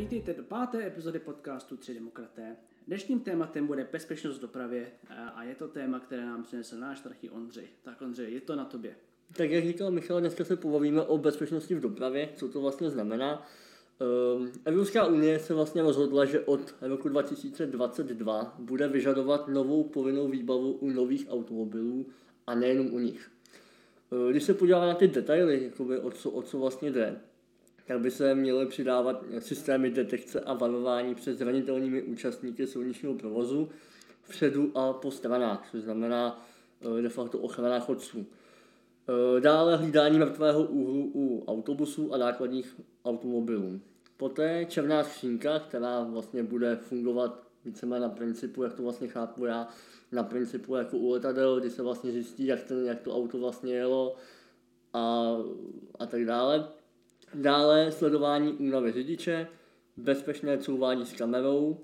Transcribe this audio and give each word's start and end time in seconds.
Vítejte 0.00 0.34
do 0.34 0.42
páté 0.42 0.86
epizody 0.86 1.18
podcastu 1.18 1.76
Tři 1.76 1.94
demokraté. 1.94 2.56
Dnešním 2.86 3.20
tématem 3.20 3.66
bude 3.66 3.88
bezpečnost 3.92 4.38
v 4.38 4.40
dopravě 4.40 4.86
a 5.34 5.44
je 5.44 5.54
to 5.54 5.68
téma, 5.68 6.00
které 6.00 6.26
nám 6.26 6.42
přinesl 6.42 6.78
náš 6.78 7.00
trachý 7.00 7.30
Ondřej. 7.30 7.64
Tak 7.82 8.02
Ondřej, 8.02 8.34
je 8.34 8.40
to 8.40 8.56
na 8.56 8.64
tobě. 8.64 8.94
Tak 9.36 9.50
jak 9.50 9.64
říkal 9.64 9.90
Michal, 9.90 10.20
dneska 10.20 10.44
se 10.44 10.56
pobavíme 10.56 11.02
o 11.02 11.18
bezpečnosti 11.18 11.74
v 11.74 11.80
dopravě, 11.80 12.28
co 12.36 12.48
to 12.48 12.60
vlastně 12.60 12.90
znamená. 12.90 13.46
Ehm, 14.00 14.52
Evropská 14.64 15.06
unie 15.06 15.38
se 15.38 15.54
vlastně 15.54 15.82
rozhodla, 15.82 16.24
že 16.24 16.40
od 16.40 16.74
roku 16.80 17.08
2022 17.08 18.54
bude 18.58 18.88
vyžadovat 18.88 19.48
novou 19.48 19.84
povinnou 19.84 20.28
výbavu 20.28 20.72
u 20.72 20.90
nových 20.90 21.26
automobilů 21.30 22.06
a 22.46 22.54
nejenom 22.54 22.94
u 22.94 22.98
nich. 22.98 23.30
Ehm, 24.12 24.30
když 24.30 24.42
se 24.42 24.54
podíváme 24.54 24.86
na 24.86 24.94
ty 24.94 25.08
detaily, 25.08 25.64
jakoby 25.64 25.98
o, 25.98 26.10
co, 26.10 26.30
o 26.30 26.42
co 26.42 26.58
vlastně 26.58 26.90
jde, 26.90 27.20
tak 27.90 28.00
by 28.00 28.10
se 28.10 28.34
měly 28.34 28.66
přidávat 28.66 29.24
systémy 29.38 29.90
detekce 29.90 30.40
a 30.40 30.54
varování 30.54 31.14
před 31.14 31.38
zranitelnými 31.38 32.02
účastníky 32.02 32.66
silničního 32.66 33.14
provozu 33.14 33.68
vpředu 34.22 34.78
a 34.78 34.92
po 34.92 35.10
stranách, 35.10 35.68
což 35.70 35.80
znamená 35.82 36.46
ehm, 36.80 37.02
de 37.02 37.08
facto 37.08 37.38
ochrana 37.38 37.80
chodců. 37.80 38.26
Dále 39.40 39.76
hlídání 39.76 40.18
mrtvého 40.18 40.64
úhlu 40.64 41.10
u 41.14 41.44
autobusů 41.48 42.14
a 42.14 42.18
nákladních 42.18 42.80
automobilů. 43.04 43.80
Poté 44.16 44.64
černá 44.64 45.04
skřínka, 45.04 45.58
která 45.58 46.02
vlastně 46.02 46.42
bude 46.42 46.76
fungovat 46.76 47.42
víceméně 47.64 48.00
na 48.00 48.08
principu, 48.08 48.62
jak 48.62 48.74
to 48.74 48.82
vlastně 48.82 49.08
chápu 49.08 49.44
já, 49.44 49.68
na 50.12 50.22
principu 50.22 50.74
jako 50.74 50.96
u 50.96 51.10
letadel, 51.10 51.60
kdy 51.60 51.70
se 51.70 51.82
vlastně 51.82 52.12
zjistí, 52.12 52.46
jak, 52.46 52.62
ten, 52.62 52.84
jak 52.84 53.00
to 53.00 53.16
auto 53.16 53.38
vlastně 53.38 53.74
jelo 53.74 54.16
a, 54.92 55.36
a 55.98 56.06
tak 56.06 56.24
dále. 56.24 56.79
Dále 57.34 57.92
sledování 57.92 58.52
únavy 58.52 58.92
řidiče, 58.92 59.48
bezpečné 59.96 60.58
couvání 60.58 61.06
s 61.06 61.12
kamerou 61.12 61.78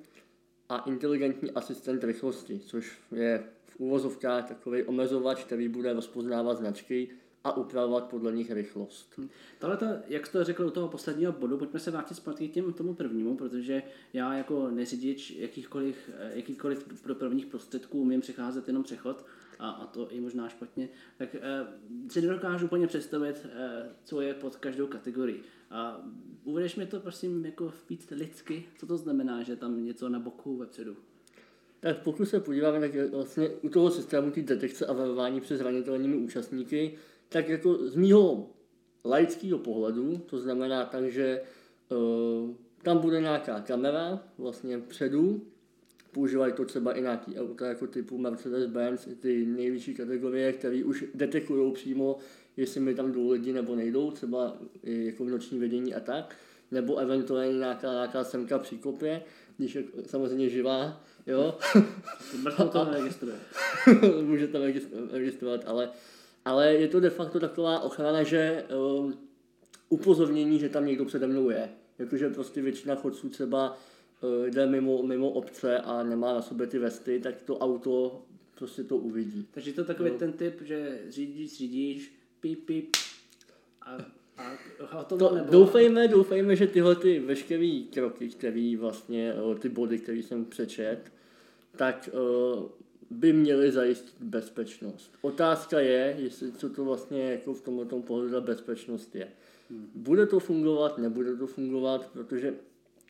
a 0.68 0.78
inteligentní 0.78 1.50
asistent 1.50 2.04
rychlosti, 2.04 2.60
což 2.66 2.98
je 3.12 3.44
v 3.66 3.76
úvozovkách 3.80 4.48
takový 4.48 4.82
omezovač, 4.82 5.44
který 5.44 5.68
bude 5.68 5.92
rozpoznávat 5.92 6.58
značky 6.58 7.08
a 7.44 7.56
upravovat 7.56 8.04
podle 8.04 8.32
nich 8.32 8.50
rychlost. 8.50 9.12
Hm. 9.18 9.28
Tohle, 9.58 9.76
to, 9.76 9.86
jak 10.08 10.26
jsi 10.26 10.32
to 10.32 10.44
řekl 10.44 10.66
u 10.66 10.70
toho 10.70 10.88
posledního 10.88 11.32
bodu, 11.32 11.58
pojďme 11.58 11.80
se 11.80 11.90
vrátit 11.90 12.14
zpátky 12.14 12.48
k 12.48 12.52
těm, 12.52 12.72
tomu 12.72 12.94
prvnímu, 12.94 13.36
protože 13.36 13.82
já 14.12 14.34
jako 14.34 14.70
neřidič 14.70 15.30
jakýchkoliv, 15.30 16.10
jakýchkoliv 16.34 16.86
prvních 17.14 17.46
prostředků 17.46 18.00
umím 18.00 18.20
přecházet 18.20 18.68
jenom 18.68 18.82
přechod 18.82 19.24
a, 19.58 19.70
a 19.70 19.86
to 19.86 20.10
i 20.10 20.20
možná 20.20 20.48
špatně, 20.48 20.88
tak 21.18 21.34
eh, 21.34 21.66
si 22.08 22.20
nedokážu 22.20 22.66
úplně 22.66 22.86
představit, 22.86 23.46
eh, 23.46 23.88
co 24.04 24.20
je 24.20 24.34
pod 24.34 24.56
každou 24.56 24.86
kategorii. 24.86 25.42
A 25.70 26.00
uvedeš 26.44 26.76
mi 26.76 26.86
to 26.86 27.00
prosím 27.00 27.46
jako 27.46 27.72
víc 27.90 28.10
lidsky, 28.10 28.64
co 28.78 28.86
to 28.86 28.96
znamená, 28.96 29.42
že 29.42 29.56
tam 29.56 29.84
něco 29.84 30.08
na 30.08 30.18
boku 30.18 30.56
vepředu? 30.56 30.96
Tak 31.80 32.02
pokud 32.02 32.24
se 32.24 32.40
podíváme, 32.40 32.80
tak 32.80 33.10
vlastně 33.10 33.48
u 33.48 33.68
toho 33.68 33.90
systému 33.90 34.30
ty 34.30 34.42
detekce 34.42 34.86
a 34.86 34.92
varování 34.92 35.40
přes 35.40 35.58
zranitelnými 35.58 36.16
účastníky, 36.16 36.94
tak 37.28 37.48
jako 37.48 37.88
z 37.88 37.96
mýho 37.96 38.50
laického 39.04 39.58
pohledu, 39.58 40.18
to 40.18 40.38
znamená 40.38 40.84
tak, 40.84 41.12
že 41.12 41.42
uh, 41.88 42.50
tam 42.82 42.98
bude 42.98 43.20
nějaká 43.20 43.60
kamera 43.60 44.22
vlastně 44.38 44.78
předu, 44.78 45.42
používají 46.16 46.52
to 46.52 46.64
třeba 46.64 46.92
i 46.92 47.02
nějaký 47.02 47.38
auta 47.38 47.66
jako 47.66 47.86
typu 47.86 48.18
Mercedes-Benz, 48.18 49.16
ty 49.20 49.46
nejvyšší 49.46 49.94
kategorie, 49.94 50.52
které 50.52 50.84
už 50.84 51.04
detekují 51.14 51.72
přímo, 51.72 52.18
jestli 52.56 52.80
mi 52.80 52.94
tam 52.94 53.12
jdou 53.12 53.30
lidi 53.30 53.52
nebo 53.52 53.76
nejdou, 53.76 54.10
třeba 54.10 54.56
jako 54.82 55.24
v 55.24 55.28
noční 55.30 55.58
vedení 55.58 55.94
a 55.94 56.00
tak, 56.00 56.36
nebo 56.70 56.96
eventuálně 56.96 57.58
nějaká, 57.58 57.92
nějaká 57.92 58.24
semka 58.24 58.58
při 58.58 58.76
kopě, 58.76 59.22
když 59.56 59.74
je 59.74 59.84
samozřejmě 60.06 60.48
živá, 60.48 61.04
jo. 61.26 61.58
Mrtvou 62.42 62.68
to 62.68 62.84
neregistruje. 62.84 63.36
Může 64.22 64.48
to 64.48 64.58
registrovat, 65.12 65.60
ale 65.66 65.90
ale 66.44 66.74
je 66.74 66.88
to 66.88 67.00
de 67.00 67.10
facto 67.10 67.40
taková 67.40 67.80
ochrana, 67.80 68.22
že 68.22 68.64
uh, 68.76 69.12
upozornění, 69.88 70.58
že 70.58 70.68
tam 70.68 70.86
někdo 70.86 71.04
přede 71.04 71.26
mnou 71.26 71.50
je. 71.50 71.68
Jakože 71.98 72.30
prostě 72.30 72.62
většina 72.62 72.94
chodců 72.94 73.28
třeba 73.28 73.78
jde 74.46 74.66
mimo, 74.66 75.02
mimo 75.02 75.30
obce 75.30 75.78
a 75.78 76.02
nemá 76.02 76.32
na 76.34 76.42
sobě 76.42 76.66
ty 76.66 76.78
vesty, 76.78 77.20
tak 77.20 77.42
to 77.42 77.58
auto 77.58 78.22
prostě 78.54 78.84
to 78.84 78.96
uvidí. 78.96 79.48
Takže 79.50 79.72
to 79.72 79.84
takový 79.84 80.10
no. 80.10 80.18
ten 80.18 80.32
typ, 80.32 80.62
že 80.62 81.00
řídíš, 81.08 81.58
řídíš, 81.58 82.12
píp, 82.40 82.66
píp 82.66 82.96
a 83.82 83.98
a 84.90 85.04
to, 85.04 85.16
to 85.16 85.38
doufejme, 85.50 86.08
doufejme, 86.08 86.56
že 86.56 86.66
tyhle 86.66 86.96
ty 86.96 87.20
veškeré 87.20 87.80
kroky, 87.92 88.28
které 88.28 88.76
vlastně, 88.78 89.34
eh, 89.52 89.58
ty 89.58 89.68
body, 89.68 89.98
které 89.98 90.18
jsem 90.18 90.44
přečet, 90.44 91.00
tak 91.76 92.08
uh, 92.12 92.64
by 93.10 93.32
měly 93.32 93.72
zajistit 93.72 94.14
bezpečnost. 94.20 95.12
Otázka 95.20 95.80
je, 95.80 96.16
jestli 96.18 96.52
co 96.52 96.70
to 96.70 96.84
vlastně 96.84 97.30
jako 97.30 97.54
v 97.54 97.60
tomto 97.60 98.00
pohledu 98.00 98.40
bezpečnost 98.40 99.14
je. 99.14 99.28
Hmm. 99.70 99.90
Bude 99.94 100.26
to 100.26 100.40
fungovat, 100.40 100.98
nebude 100.98 101.36
to 101.36 101.46
fungovat, 101.46 102.10
protože 102.12 102.54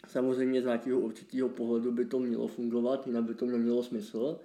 samozřejmě 0.08 0.62
z 0.62 0.64
nějakého 0.64 1.00
určitého 1.00 1.48
pohledu 1.48 1.92
by 1.92 2.04
to 2.04 2.18
mělo 2.18 2.48
fungovat, 2.48 3.06
jinak 3.06 3.24
by 3.24 3.34
to 3.34 3.46
nemělo 3.46 3.82
smysl, 3.82 4.38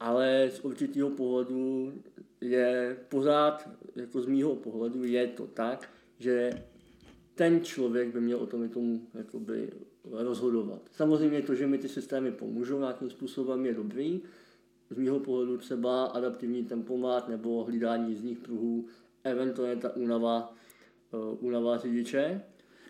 ale 0.00 0.50
z 0.54 0.60
určitého 0.60 1.10
pohledu 1.10 1.92
je 2.40 2.96
pořád, 3.08 3.68
jako 3.96 4.20
z 4.20 4.26
mýho 4.26 4.56
pohledu, 4.56 5.04
je 5.04 5.26
to 5.26 5.46
tak, 5.46 5.90
že 6.18 6.50
ten 7.34 7.60
člověk 7.64 8.08
by 8.08 8.20
měl 8.20 8.38
o 8.38 8.46
tom 8.46 8.68
tomu 8.68 9.06
jakoby 9.14 9.70
rozhodovat. 10.10 10.82
Samozřejmě 10.92 11.42
to, 11.42 11.54
že 11.54 11.66
mi 11.66 11.78
ty 11.78 11.88
systémy 11.88 12.32
pomůžou 12.32 12.78
nějakým 12.78 13.10
způsobem, 13.10 13.66
je 13.66 13.74
dobrý, 13.74 14.20
z 14.90 14.98
mého 14.98 15.20
pohledu 15.20 15.58
třeba 15.58 16.04
adaptivní 16.04 16.64
tempomat 16.64 17.28
nebo 17.28 17.64
hlídání 17.64 18.10
jízdních 18.10 18.38
pruhů, 18.38 18.86
eventuálně 19.24 19.76
ta 19.76 19.96
únava, 19.96 20.54
uh, 21.12 21.44
únava 21.46 21.78
řidiče. 21.78 22.42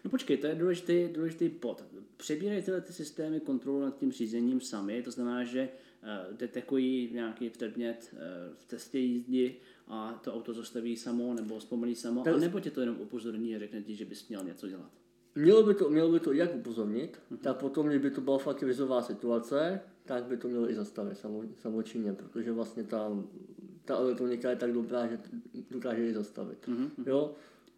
No 0.05 0.11
počkej, 0.11 0.37
to 0.37 0.47
je 0.47 0.55
důležitý, 0.55 1.09
důležitý 1.13 1.49
pod. 1.49 1.85
Přebírají 2.17 2.63
tyhle 2.63 2.81
ty 2.81 2.93
systémy 2.93 3.41
kontrolu 3.41 3.81
nad 3.81 3.99
tím 3.99 4.13
řízením 4.13 4.61
sami, 4.61 5.03
to 5.03 5.11
znamená, 5.11 5.45
že 5.45 5.69
uh, 6.03 6.37
detekují 6.37 7.11
nějaký 7.13 7.51
předmět 7.51 8.13
uh, 8.13 8.19
v 8.57 8.65
cestě 8.65 8.99
jízdy 8.99 9.55
a 9.89 10.21
to 10.25 10.35
auto 10.35 10.55
zastaví 10.55 10.97
samo 10.97 11.35
nebo 11.35 11.61
zpomalí 11.61 11.95
samo, 11.95 12.23
tak... 12.23 12.41
nebo 12.41 12.61
tě 12.61 12.71
to 12.71 12.81
jenom 12.81 12.97
upozorní 13.01 13.57
a 13.57 13.59
řekne 13.59 13.83
ti, 13.83 13.95
že 13.95 14.05
bys 14.05 14.29
měl 14.29 14.45
něco 14.45 14.69
dělat. 14.69 14.91
Mělo 15.35 15.63
by 15.63 15.75
to, 15.75 15.91
mělo 15.91 16.13
by 16.13 16.21
to 16.21 16.33
jak 16.33 16.55
upozornit, 16.55 17.19
uh-huh. 17.31 17.37
tak 17.37 17.57
potom, 17.57 17.87
kdyby 17.87 18.11
to 18.11 18.21
byla 18.21 18.39
fakt 18.39 18.57
krizová 18.57 19.03
situace, 19.03 19.81
tak 20.05 20.25
by 20.25 20.37
to 20.37 20.49
mělo 20.49 20.71
i 20.71 20.75
zastavit 20.75 21.19
samozřejmě, 21.57 22.13
protože 22.13 22.53
vlastně 22.53 22.85
ta, 22.85 23.25
ta 23.85 23.97
elektronika 23.97 24.51
je 24.51 24.57
tak 24.57 24.73
dobrá, 24.73 25.07
že 25.07 25.19
dokáže 25.71 26.03
ji 26.03 26.15
zastavit. 26.15 26.69
Uh-huh. 26.69 26.91
Jo? 27.07 27.35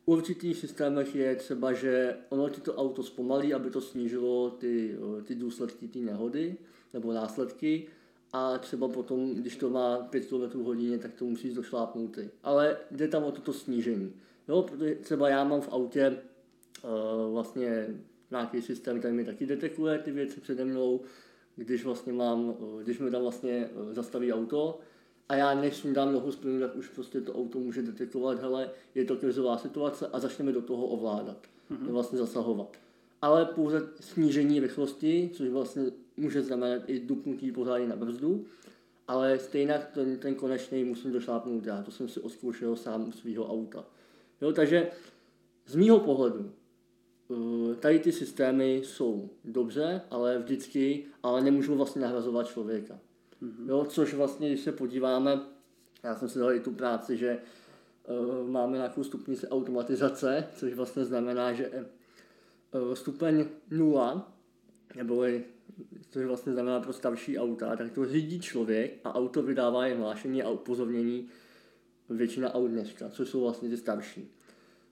U 0.07 0.13
určitých 0.13 0.57
systémech 0.57 1.15
je 1.15 1.37
třeba, 1.37 1.73
že 1.73 2.17
ono 2.29 2.49
ti 2.49 2.61
to 2.61 2.75
auto 2.75 3.03
zpomalí, 3.03 3.55
aby 3.55 3.71
to 3.71 3.81
snížilo 3.81 4.51
ty, 4.51 4.97
ty 5.25 5.35
důsledky 5.35 5.89
té 5.89 5.99
nehody 5.99 6.57
nebo 6.95 7.13
následky 7.13 7.87
a 8.33 8.59
třeba 8.59 8.89
potom, 8.89 9.35
když 9.35 9.57
to 9.57 9.71
má 9.71 9.99
5 9.99 10.27
km 10.27 10.63
hodině, 10.63 10.99
tak 10.99 11.15
to 11.15 11.25
musíš 11.25 11.55
došlápnout 11.55 12.15
ty. 12.15 12.31
Ale 12.43 12.77
jde 12.91 13.09
tam 13.09 13.25
o 13.25 13.33
toto 13.33 13.53
snížení. 13.53 14.13
Jo, 14.49 14.63
protože 14.63 14.95
třeba 14.95 15.29
já 15.29 15.45
mám 15.45 15.61
v 15.61 15.69
autě 15.73 16.19
uh, 16.85 17.33
vlastně 17.33 17.87
nějaký 18.31 18.63
systém, 18.63 18.99
který 18.99 19.15
mi 19.15 19.25
taky 19.25 19.47
detekuje 19.47 19.99
ty 19.99 20.11
věci 20.11 20.41
přede 20.41 20.65
mnou, 20.65 21.01
když 21.57 21.85
vlastně 21.85 22.13
mám, 22.13 22.49
uh, 22.49 22.83
když 22.83 22.99
mi 22.99 23.11
tam 23.11 23.23
vlastně 23.23 23.71
zastaví 23.93 24.33
auto 24.33 24.81
a 25.29 25.35
já 25.35 25.55
než 25.55 25.87
dám 25.93 26.13
nohu 26.13 26.33
z 26.33 26.37
plynu, 26.37 26.61
tak 26.61 26.77
už 26.77 26.89
prostě 26.89 27.21
to 27.21 27.35
auto 27.35 27.59
může 27.59 27.83
detekovat, 27.83 28.41
hele, 28.41 28.71
je 28.95 29.05
to 29.05 29.17
krizová 29.17 29.59
situace 29.59 30.07
a 30.07 30.21
začneme 30.21 30.53
do 30.53 30.63
toho 30.63 30.87
ovládat, 30.87 31.37
mm-hmm. 31.71 31.91
vlastně 31.91 32.19
zasahovat. 32.19 32.77
Ale 33.23 33.45
pouze 33.45 33.89
snížení 34.01 34.61
rychlosti, 34.61 35.31
což 35.35 35.49
vlastně 35.49 35.85
může 36.17 36.43
znamenat 36.43 36.83
i 36.87 37.01
dupnutí 37.01 37.53
pořádně 37.53 37.89
na 37.89 37.97
brzdu, 37.97 38.45
ale 39.09 39.39
stejně 39.39 39.83
ten, 39.95 40.19
ten 40.19 40.35
konečný 40.35 40.85
musím 40.85 41.13
došlápnout 41.13 41.67
já, 41.67 41.83
to 41.83 41.91
jsem 41.91 42.09
si 42.09 42.21
oskoušel 42.21 42.77
sám 42.77 43.09
u 43.09 43.13
svého 43.13 43.53
auta. 43.53 43.85
Jo, 44.41 44.53
takže 44.53 44.91
z 45.67 45.75
mýho 45.77 46.01
pohledu 46.01 46.51
Eh, 47.31 47.75
tady 47.75 47.99
ty 47.99 48.13
systémy 48.13 48.83
jsou 48.85 49.31
dobře, 49.45 50.01
ale 50.11 50.39
vždycky, 50.39 51.05
ale 51.23 51.41
nemůžou 51.41 51.75
vlastně 51.75 52.03
nahrazovat 52.03 52.47
člověka. 52.47 52.99
Mm-hmm. 53.43 53.69
Jo, 53.69 53.87
což 53.89 54.15
vlastně, 54.15 54.49
když 54.49 54.61
se 54.61 54.73
podíváme, 54.73 55.41
já 56.03 56.17
jsem 56.17 56.29
si 56.29 56.39
dal 56.39 56.53
i 56.53 56.61
tu 56.61 56.73
práci, 56.73 57.17
že 57.17 57.39
uh, 58.09 58.49
máme 58.51 58.77
nějakou 58.77 59.05
stupnici 59.05 59.49
automatizace, 59.49 60.49
což 60.55 60.75
vlastně 60.75 61.05
znamená, 61.05 61.53
že 61.53 61.71
uh, 61.71 62.95
stupeň 62.95 63.47
0, 63.71 64.33
nebo 64.97 65.25
což 66.11 66.25
vlastně 66.25 66.53
znamená 66.53 66.81
pro 66.81 66.93
starší 66.93 67.39
auta, 67.39 67.77
tak 67.77 67.93
to 67.93 68.07
řídí 68.07 68.41
člověk 68.41 69.01
a 69.05 69.15
auto 69.15 69.43
vydává 69.43 69.87
jen 69.87 69.99
hlášení 69.99 70.43
a 70.43 70.51
upozornění 70.51 71.29
většina 72.11 72.55
aut 72.55 72.71
dneška, 72.71 73.09
což 73.09 73.29
jsou 73.29 73.41
vlastně 73.41 73.69
ty 73.69 73.77
starší. 73.77 74.31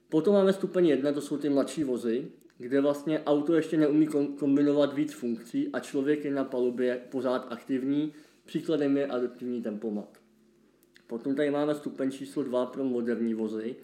Potom 0.09 0.35
máme 0.35 0.53
stupeň 0.53 0.87
1, 0.87 1.13
to 1.13 1.21
jsou 1.21 1.37
ty 1.37 1.49
mladší 1.49 1.85
vozy 1.85 2.31
kde 2.59 2.81
vlastně 2.81 3.23
auto 3.27 3.55
ještě 3.55 3.77
neumí 3.77 4.09
kombinovat 4.39 4.95
víc 4.95 5.13
funkcí 5.13 5.69
a 5.73 5.81
člověk 5.81 6.25
je 6.25 6.31
na 6.31 6.45
palubě 6.45 7.01
pořád 7.11 7.47
aktivní. 7.53 8.13
Příkladem 8.45 8.97
je 8.97 9.07
adaptivní 9.07 9.63
tempomat. 9.63 10.19
Potom 11.07 11.35
tady 11.35 11.51
máme 11.51 11.75
stupeň 11.75 12.11
číslo 12.11 12.43
2 12.43 12.67
pro 12.67 12.85
moderní 12.85 13.35
vozy 13.35 13.77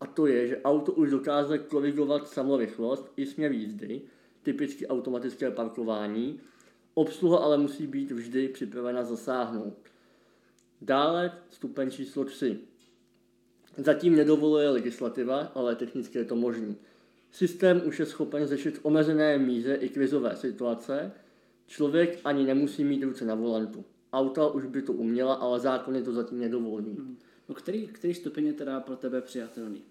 a 0.00 0.06
to 0.06 0.26
je, 0.26 0.48
že 0.48 0.62
auto 0.62 0.92
už 0.92 1.10
dokáže 1.10 1.58
korigovat 1.58 2.28
samorychlost 2.28 3.12
i 3.16 3.26
směr 3.26 3.52
jízdy, 3.52 4.02
typicky 4.42 4.86
automatické 4.86 5.50
parkování. 5.50 6.40
Obsluha 6.94 7.38
ale 7.38 7.58
musí 7.58 7.86
být 7.86 8.10
vždy 8.10 8.48
připravena 8.48 9.04
zasáhnout. 9.04 9.78
Dále 10.82 11.32
stupeň 11.50 11.90
číslo 11.90 12.24
3. 12.24 12.58
Zatím 13.76 14.16
nedovoluje 14.16 14.70
legislativa, 14.70 15.52
ale 15.54 15.76
technicky 15.76 16.18
je 16.18 16.24
to 16.24 16.36
možné. 16.36 16.74
Systém 17.32 17.82
už 17.86 17.98
je 17.98 18.06
schopen 18.06 18.46
řešit 18.46 18.80
omezené 18.82 19.38
míře 19.38 19.74
i 19.74 19.88
krizové 19.88 20.36
situace. 20.36 21.12
Člověk 21.66 22.20
ani 22.24 22.44
nemusí 22.44 22.84
mít 22.84 23.02
ruce 23.02 23.24
na 23.24 23.34
volantu. 23.34 23.84
Auta 24.14 24.48
už 24.48 24.64
by 24.64 24.82
to 24.82 24.92
uměla, 24.92 25.34
ale 25.34 25.60
zákony 25.60 26.02
to 26.02 26.12
zatím 26.12 26.38
nedovolí. 26.38 26.96
Hmm. 26.98 27.16
No 27.48 27.54
který, 27.54 27.86
který 27.86 28.14
stupeň 28.14 28.46
je 28.46 28.52
teda 28.52 28.80
pro 28.80 28.96
tebe 28.96 29.20
přijatelný? 29.20 29.82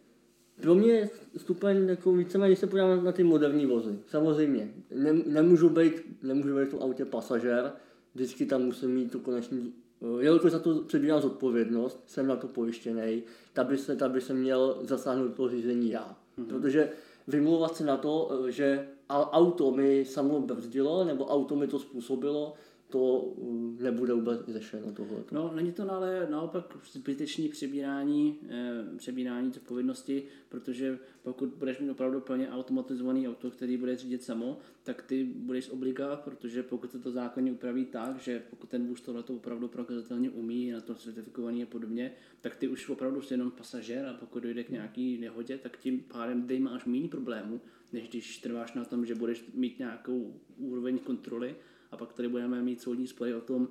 Pro 0.62 0.76
mě 0.76 0.92
je 0.92 1.10
stupeň 1.38 1.90
jako 1.90 2.14
víceméně, 2.14 2.50
když 2.50 2.60
se 2.60 2.68
podívám 2.68 3.06
na 3.06 3.12
ty 3.12 3.24
moderní 3.24 3.66
vozy. 3.66 4.00
Samozřejmě, 4.08 4.74
ne, 4.96 5.14
nemůžu 5.14 5.70
být, 5.70 6.24
nemůžu 6.24 6.56
být 6.56 6.66
v 6.66 6.72
tom 6.72 6.84
autě 6.84 7.06
pasažér, 7.06 7.72
vždycky 8.16 8.46
tam 8.46 8.62
musím 8.62 8.90
mít 8.90 9.12
tu 9.12 9.20
konečný 9.20 9.74
Eh, 10.04 10.24
jelikož 10.24 10.52
za 10.52 10.60
to 10.60 10.76
přebírám 10.76 11.22
zodpovědnost, 11.22 12.04
jsem 12.06 12.28
na 12.28 12.36
to 12.36 12.48
pojištěný, 12.48 13.24
tak 13.54 13.68
by 13.68 13.78
se, 13.78 13.96
tak 13.96 14.12
by 14.12 14.22
se 14.22 14.34
měl 14.34 14.78
zasáhnout 14.82 15.28
do 15.28 15.34
toho 15.34 15.50
řízení 15.50 15.92
já. 15.92 16.18
Mm-hmm. 16.38 16.46
Protože 16.46 16.90
vymlouvat 17.28 17.76
se 17.76 17.84
na 17.84 17.98
to, 17.98 18.32
eh, 18.48 18.52
že 18.52 18.88
auto 19.10 19.72
mi 19.72 20.06
samo 20.06 20.40
brzdilo, 20.40 21.06
nebo 21.06 21.26
auto 21.26 21.56
mi 21.56 21.68
to 21.68 21.80
způsobilo, 21.80 22.54
to 22.94 23.34
mm, 23.42 23.78
nebude 23.82 24.14
vůbec 24.14 24.40
řešeno 24.48 24.92
tohle. 24.92 25.24
No, 25.32 25.52
není 25.56 25.72
to 25.72 25.92
ale 25.92 26.28
naopak 26.30 26.78
zbytečný 26.92 27.50
přebírání, 27.50 28.40
eh, 28.50 28.98
přebírání 28.98 29.48
odpovědnosti, 29.48 30.24
protože 30.50 31.00
pokud 31.24 31.50
budeš 31.50 31.80
mít 31.80 31.90
opravdu 31.90 32.22
plně 32.22 32.50
automatizovaný 32.50 33.28
auto, 33.28 33.52
který 33.52 33.78
bude 33.78 33.98
řídit 33.98 34.24
samo, 34.24 34.60
tak 34.84 35.02
ty 35.02 35.24
budeš 35.24 35.70
obliga, 35.70 36.16
protože 36.16 36.64
pokud 36.64 36.92
se 36.92 37.00
to 37.00 37.12
zákonně 37.12 37.52
upraví 37.52 37.86
tak, 37.86 38.20
že 38.20 38.44
pokud 38.50 38.70
ten 38.70 38.88
vůz 38.88 39.02
tohle 39.02 39.24
to 39.24 39.34
opravdu 39.36 39.68
prokazatelně 39.68 40.30
umí, 40.30 40.72
na 40.72 40.82
to 40.82 40.96
certifikovaný 40.96 41.64
a 41.64 41.66
podobně, 41.66 42.12
tak 42.42 42.56
ty 42.56 42.68
už 42.68 42.90
opravdu 42.90 43.22
jsi 43.22 43.34
jenom 43.34 43.52
pasažér 43.52 44.06
a 44.06 44.14
pokud 44.14 44.44
dojde 44.44 44.64
k 44.64 44.70
nějaký 44.70 45.18
nehodě, 45.18 45.58
tak 45.58 45.78
tím 45.78 46.00
pádem 46.00 46.48
ty 46.48 46.60
máš 46.60 46.86
méně 46.86 47.08
problémů, 47.08 47.62
než 47.94 48.10
když 48.10 48.38
trváš 48.38 48.74
na 48.74 48.86
tom, 48.86 49.06
že 49.06 49.16
budeš 49.16 49.46
mít 49.54 49.80
nějakou 49.80 50.34
úroveň 50.58 51.00
kontroly 51.00 51.56
a 51.94 51.98
pak 51.98 52.14
tady 52.14 52.28
budeme 52.28 52.62
mít 52.62 52.82
soudní 52.82 53.08
spory 53.08 53.34
o 53.34 53.42
tom, 53.42 53.68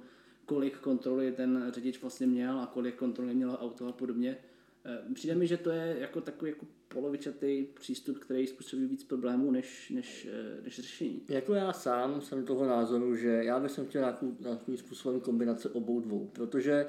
kolik 0.46 0.78
kontroly 0.78 1.32
ten 1.32 1.70
řidič 1.74 2.00
vlastně 2.02 2.26
měl 2.26 2.60
a 2.60 2.66
kolik 2.66 2.94
kontroly 2.94 3.34
mělo 3.34 3.58
auto 3.58 3.86
a 3.86 3.92
podobně. 3.92 4.36
Eh, 4.84 5.14
přijde 5.14 5.34
mi, 5.34 5.46
že 5.46 5.56
to 5.56 5.70
je 5.70 5.96
jako 5.98 6.20
takový 6.20 6.50
jako 6.50 6.66
polovičatý 6.88 7.66
přístup, 7.74 8.18
který 8.18 8.46
způsobí 8.46 8.86
víc 8.86 9.04
problémů 9.04 9.50
než, 9.50 9.90
než, 9.90 10.28
eh, 10.32 10.62
než 10.62 10.76
řešení. 10.76 11.22
Jako 11.28 11.54
já 11.54 11.72
sám 11.72 12.20
jsem 12.20 12.44
toho 12.44 12.66
názoru, 12.66 13.16
že 13.16 13.28
já 13.28 13.60
bych 13.60 13.72
chtěl 13.72 14.00
nějakou, 14.00 14.36
nějakým 14.40 14.76
způsobem 14.76 15.20
kombinace 15.20 15.68
obou 15.68 16.00
dvou, 16.00 16.30
protože 16.32 16.86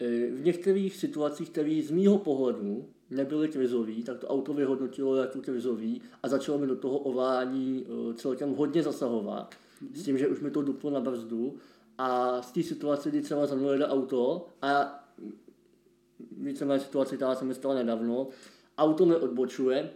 eh, 0.00 0.30
v 0.30 0.44
některých 0.44 0.96
situacích, 0.96 1.50
které 1.50 1.82
z 1.84 1.90
mýho 1.90 2.18
pohledu 2.18 2.88
nebyly 3.10 3.48
kvizový, 3.48 4.02
tak 4.02 4.18
to 4.18 4.28
auto 4.28 4.54
vyhodnotilo 4.54 5.16
jako 5.16 5.40
kvizový 5.40 6.02
a 6.22 6.28
začalo 6.28 6.58
mi 6.58 6.66
do 6.66 6.76
toho 6.76 6.98
ovládání 6.98 7.86
celkem 8.14 8.54
hodně 8.54 8.82
zasahovat 8.82 9.54
s 9.94 10.02
tím, 10.02 10.18
že 10.18 10.28
už 10.28 10.40
mi 10.40 10.50
to 10.50 10.62
duplo 10.62 10.90
na 10.90 11.00
brzdu 11.00 11.56
a 11.98 12.42
z 12.42 12.52
té 12.52 12.62
situace, 12.62 13.08
kdy 13.08 13.22
třeba 13.22 13.46
za 13.46 13.54
mnou 13.54 13.72
jede 13.72 13.86
auto 13.86 14.46
a 14.62 15.00
víceméně 16.36 16.80
situace, 16.80 17.16
která 17.16 17.34
se 17.34 17.44
mi 17.44 17.54
stala 17.54 17.74
nedávno, 17.74 18.28
auto 18.78 19.06
mi 19.06 19.16
odbočuje 19.16 19.90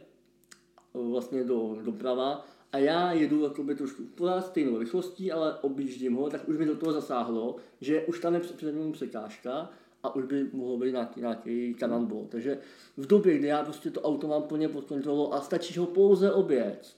vlastně 0.94 1.44
do, 1.44 1.78
doprava 1.82 2.46
a 2.72 2.78
já 2.78 3.12
jedu 3.12 3.42
jakoby 3.42 3.74
trošku 3.74 4.02
pořád 4.14 4.46
stejnou 4.46 4.78
rychlostí, 4.78 5.32
ale 5.32 5.54
objíždím 5.54 6.14
ho, 6.14 6.30
tak 6.30 6.48
už 6.48 6.56
mi 6.56 6.66
do 6.66 6.76
toho 6.76 6.92
zasáhlo, 6.92 7.56
že 7.80 8.00
už 8.00 8.20
tam 8.20 8.34
je 8.34 8.40
před 8.40 8.74
překážka 8.92 9.70
a 10.02 10.14
už 10.14 10.24
by 10.24 10.48
mohlo 10.52 10.78
být 10.78 10.92
nějaký, 10.92 11.20
nějaký 11.20 11.74
karambol. 11.74 12.26
Takže 12.28 12.58
v 12.96 13.06
době, 13.06 13.38
kdy 13.38 13.46
já 13.46 13.64
prostě 13.64 13.90
to 13.90 14.00
auto 14.00 14.28
mám 14.28 14.42
plně 14.42 14.68
pod 14.68 14.84
kontrolou 14.84 15.32
a 15.32 15.40
stačí 15.40 15.78
ho 15.78 15.86
pouze 15.86 16.32
oběct, 16.32 16.96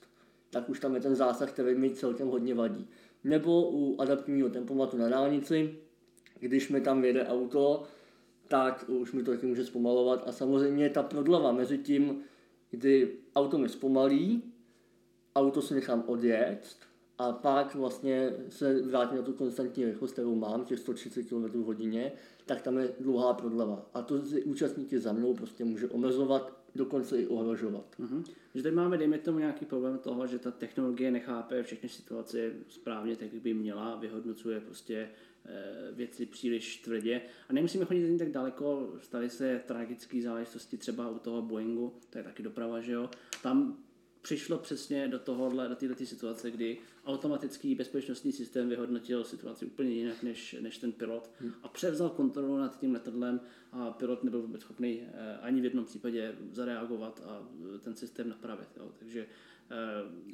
tak 0.50 0.68
už 0.68 0.80
tam 0.80 0.94
je 0.94 1.00
ten 1.00 1.16
zásah, 1.16 1.52
který 1.52 1.74
mi 1.74 1.90
celkem 1.90 2.28
hodně 2.28 2.54
vadí. 2.54 2.88
Nebo 3.24 3.70
u 3.70 4.00
adaptivního 4.00 4.48
tempomatu 4.48 4.96
na 4.96 5.08
dálnici, 5.08 5.78
když 6.40 6.68
mi 6.68 6.80
tam 6.80 7.04
jede 7.04 7.26
auto, 7.26 7.82
tak 8.48 8.84
už 8.88 9.12
mi 9.12 9.22
to 9.22 9.30
taky 9.30 9.46
může 9.46 9.64
zpomalovat 9.64 10.28
a 10.28 10.32
samozřejmě 10.32 10.90
ta 10.90 11.02
prodleva 11.02 11.52
mezi 11.52 11.78
tím, 11.78 12.20
kdy 12.70 13.16
auto 13.36 13.58
mi 13.58 13.68
zpomalí, 13.68 14.42
auto 15.36 15.62
si 15.62 15.74
nechám 15.74 16.04
odjet 16.06 16.76
a 17.18 17.32
pak 17.32 17.74
vlastně 17.74 18.32
se 18.48 18.82
vrátím 18.82 19.16
na 19.16 19.22
tu 19.22 19.32
konstantní 19.32 19.84
rychlost, 19.84 20.12
kterou 20.12 20.34
mám, 20.34 20.64
těch 20.64 20.78
130 20.78 21.22
km 21.22 21.62
hodině, 21.62 22.12
tak 22.46 22.62
tam 22.62 22.78
je 22.78 22.92
dlouhá 23.00 23.34
prodleva. 23.34 23.86
A 23.94 24.02
to 24.02 24.22
si 24.22 24.44
účastníky 24.44 24.98
za 24.98 25.12
mnou 25.12 25.34
prostě 25.34 25.64
může 25.64 25.88
omezovat, 25.88 26.55
dokonce 26.76 27.22
i 27.22 27.26
ohrožovat. 27.26 27.96
Mm-hmm. 28.00 28.24
Že 28.54 28.62
tady 28.62 28.74
máme, 28.74 28.98
dejme 28.98 29.18
tomu, 29.18 29.38
nějaký 29.38 29.64
problém 29.64 29.98
toho, 29.98 30.26
že 30.26 30.38
ta 30.38 30.50
technologie 30.50 31.10
nechápe 31.10 31.62
všechny 31.62 31.88
situace 31.88 32.52
správně 32.68 33.16
tak, 33.16 33.32
jak 33.32 33.42
by 33.42 33.54
měla, 33.54 33.96
vyhodnocuje 33.96 34.60
prostě 34.60 35.08
eh, 35.44 35.92
věci 35.92 36.26
příliš 36.26 36.76
tvrdě. 36.76 37.22
A 37.48 37.52
nemusíme 37.52 37.84
chodit 37.84 38.06
ani 38.06 38.18
tak 38.18 38.30
daleko, 38.30 38.94
staly 39.00 39.30
se 39.30 39.62
tragické 39.66 40.22
záležitosti 40.22 40.76
třeba 40.76 41.10
u 41.10 41.18
toho 41.18 41.42
Boeingu, 41.42 41.92
to 42.10 42.18
je 42.18 42.24
taky 42.24 42.42
doprava, 42.42 42.80
že 42.80 42.92
jo. 42.92 43.10
Tam 43.42 43.76
přišlo 44.22 44.58
přesně 44.58 45.08
do 45.08 45.18
tohohle, 45.18 45.68
do 45.68 45.74
této 45.74 46.06
situace, 46.06 46.50
kdy 46.50 46.78
automatický 47.06 47.74
bezpečnostní 47.74 48.32
systém 48.32 48.68
vyhodnotil 48.68 49.24
situaci 49.24 49.66
úplně 49.66 49.90
jinak 49.90 50.22
než, 50.22 50.56
než 50.60 50.78
ten 50.78 50.92
pilot 50.92 51.30
hmm. 51.40 51.52
a 51.62 51.68
převzal 51.68 52.08
kontrolu 52.08 52.58
nad 52.58 52.80
tím 52.80 52.92
letadlem 52.92 53.40
a 53.72 53.90
pilot 53.90 54.24
nebyl 54.24 54.42
vůbec 54.42 54.60
schopný 54.60 55.00
eh, 55.02 55.38
ani 55.40 55.60
v 55.60 55.64
jednom 55.64 55.84
případě 55.84 56.34
zareagovat 56.52 57.22
a 57.26 57.48
ten 57.78 57.96
systém 57.96 58.28
napravit. 58.28 58.68
Jo. 58.76 58.90
Takže 58.98 59.26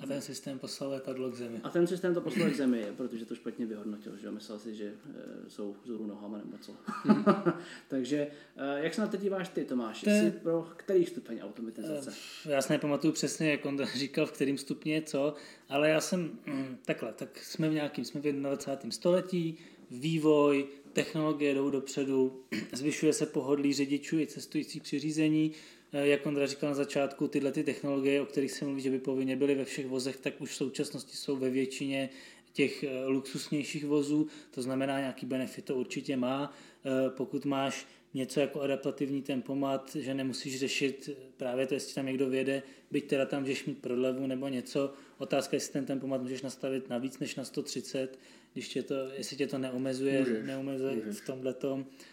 a 0.01 0.07
ten 0.07 0.21
systém 0.21 0.59
poslal 0.59 0.91
letadlo 0.91 1.31
k 1.31 1.35
zemi. 1.35 1.61
A 1.63 1.71
ten 1.71 1.87
systém 1.87 2.15
to 2.15 2.21
poslal 2.21 2.51
k 2.51 2.55
zemi, 2.55 2.87
protože 2.97 3.27
to 3.27 3.35
špatně 3.35 3.67
vyhodnotil, 3.67 4.17
že 4.17 4.31
myslel 4.31 4.59
si, 4.59 4.75
že 4.75 4.93
eh, 5.11 5.51
jsou 5.51 5.77
vzhůru 5.83 6.07
nohama 6.07 6.39
nebo 6.39 6.59
co. 6.59 6.73
Hmm. 6.87 7.25
Takže 7.89 8.27
eh, 8.57 8.85
jak 8.85 8.95
se 8.95 9.01
na 9.01 9.07
to 9.07 9.17
díváš 9.17 9.49
ty, 9.49 9.65
Tomáš? 9.65 10.01
Te... 10.01 10.21
Jsi 10.21 10.31
pro 10.31 10.69
který 10.77 11.07
stupeň 11.07 11.41
automatizace? 11.43 12.13
Já 12.45 12.63
si 12.63 12.73
nepamatuju 12.73 13.13
přesně, 13.13 13.51
jak 13.51 13.67
on 13.67 13.87
říkal, 13.97 14.27
v 14.27 14.33
kterým 14.33 14.59
stupni 14.59 14.93
je 14.93 15.03
co, 15.03 15.35
ale 15.69 15.91
já 15.91 16.01
jsem 16.01 16.39
takhle, 16.85 17.13
tak 17.13 17.45
jsme 17.45 17.69
v 17.69 17.75
nějakým, 17.75 18.05
jsme 18.05 18.21
v 18.21 18.33
21. 18.33 18.91
století, 18.91 19.59
vývoj, 19.91 20.67
technologie 20.93 21.55
jdou 21.55 21.71
dopředu, 21.71 22.45
zvyšuje 22.73 23.13
se 23.13 23.27
pohodlí 23.27 23.73
řidičů 23.73 24.19
i 24.19 24.27
cestujících 24.27 24.83
při 24.83 24.99
řízení, 24.99 25.53
Eh, 25.93 26.07
jak 26.07 26.27
Ondra 26.27 26.47
říkal 26.47 26.69
na 26.71 26.75
začátku, 26.75 27.29
tyhle 27.29 27.53
ty 27.53 27.65
technologie, 27.65 28.23
o 28.23 28.27
kterých 28.27 28.53
se 28.53 28.65
mluví, 28.65 28.83
že 28.83 28.91
by 28.91 28.99
povinně 28.99 29.37
byly 29.37 29.55
ve 29.55 29.65
všech 29.65 29.87
vozech, 29.87 30.17
tak 30.17 30.41
už 30.41 30.51
v 30.51 30.55
současnosti 30.55 31.17
jsou 31.17 31.37
ve 31.37 31.51
většině 31.51 32.11
těch 32.53 32.85
eh, 32.85 33.07
luxusnějších 33.07 33.85
vozů, 33.85 34.27
to 34.51 34.63
znamená, 34.63 34.99
nějaký 34.99 35.27
benefit 35.27 35.65
to 35.65 35.77
určitě 35.77 36.17
má. 36.17 36.55
Eh, 36.85 37.11
pokud 37.11 37.45
máš 37.45 37.87
něco 38.15 38.41
jako 38.41 38.61
adaptativní 38.61 39.23
tempomat, 39.23 39.97
že 40.01 40.15
nemusíš 40.15 40.59
řešit 40.59 41.11
právě 41.37 41.67
to, 41.67 41.75
jestli 41.75 41.95
tam 41.95 42.07
někdo 42.07 42.31
věde, 42.31 42.63
byť 42.91 43.07
teda 43.07 43.27
tam 43.27 43.41
můžeš 43.43 43.65
mít 43.65 43.79
prodlevu 43.79 44.27
nebo 44.27 44.49
něco. 44.49 44.93
Otázka, 45.19 45.57
jestli 45.57 45.73
ten 45.73 45.87
tempomat 45.87 46.23
můžeš 46.23 46.43
nastavit 46.43 46.89
na 46.89 46.99
víc 46.99 47.19
než 47.19 47.35
na 47.37 47.45
130, 47.45 48.19
když 48.53 48.69
tě 48.69 48.83
to, 48.83 48.95
jestli 48.95 49.37
tě 49.37 49.47
to 49.47 49.59
neomezuje, 49.59 50.21
můžeš, 50.21 50.47
neomezuje 50.47 50.97
můžeš. 50.97 51.17
v 51.17 51.27
tomhle 51.27 51.55
tom. 51.55 51.87
Eh, 51.91 52.12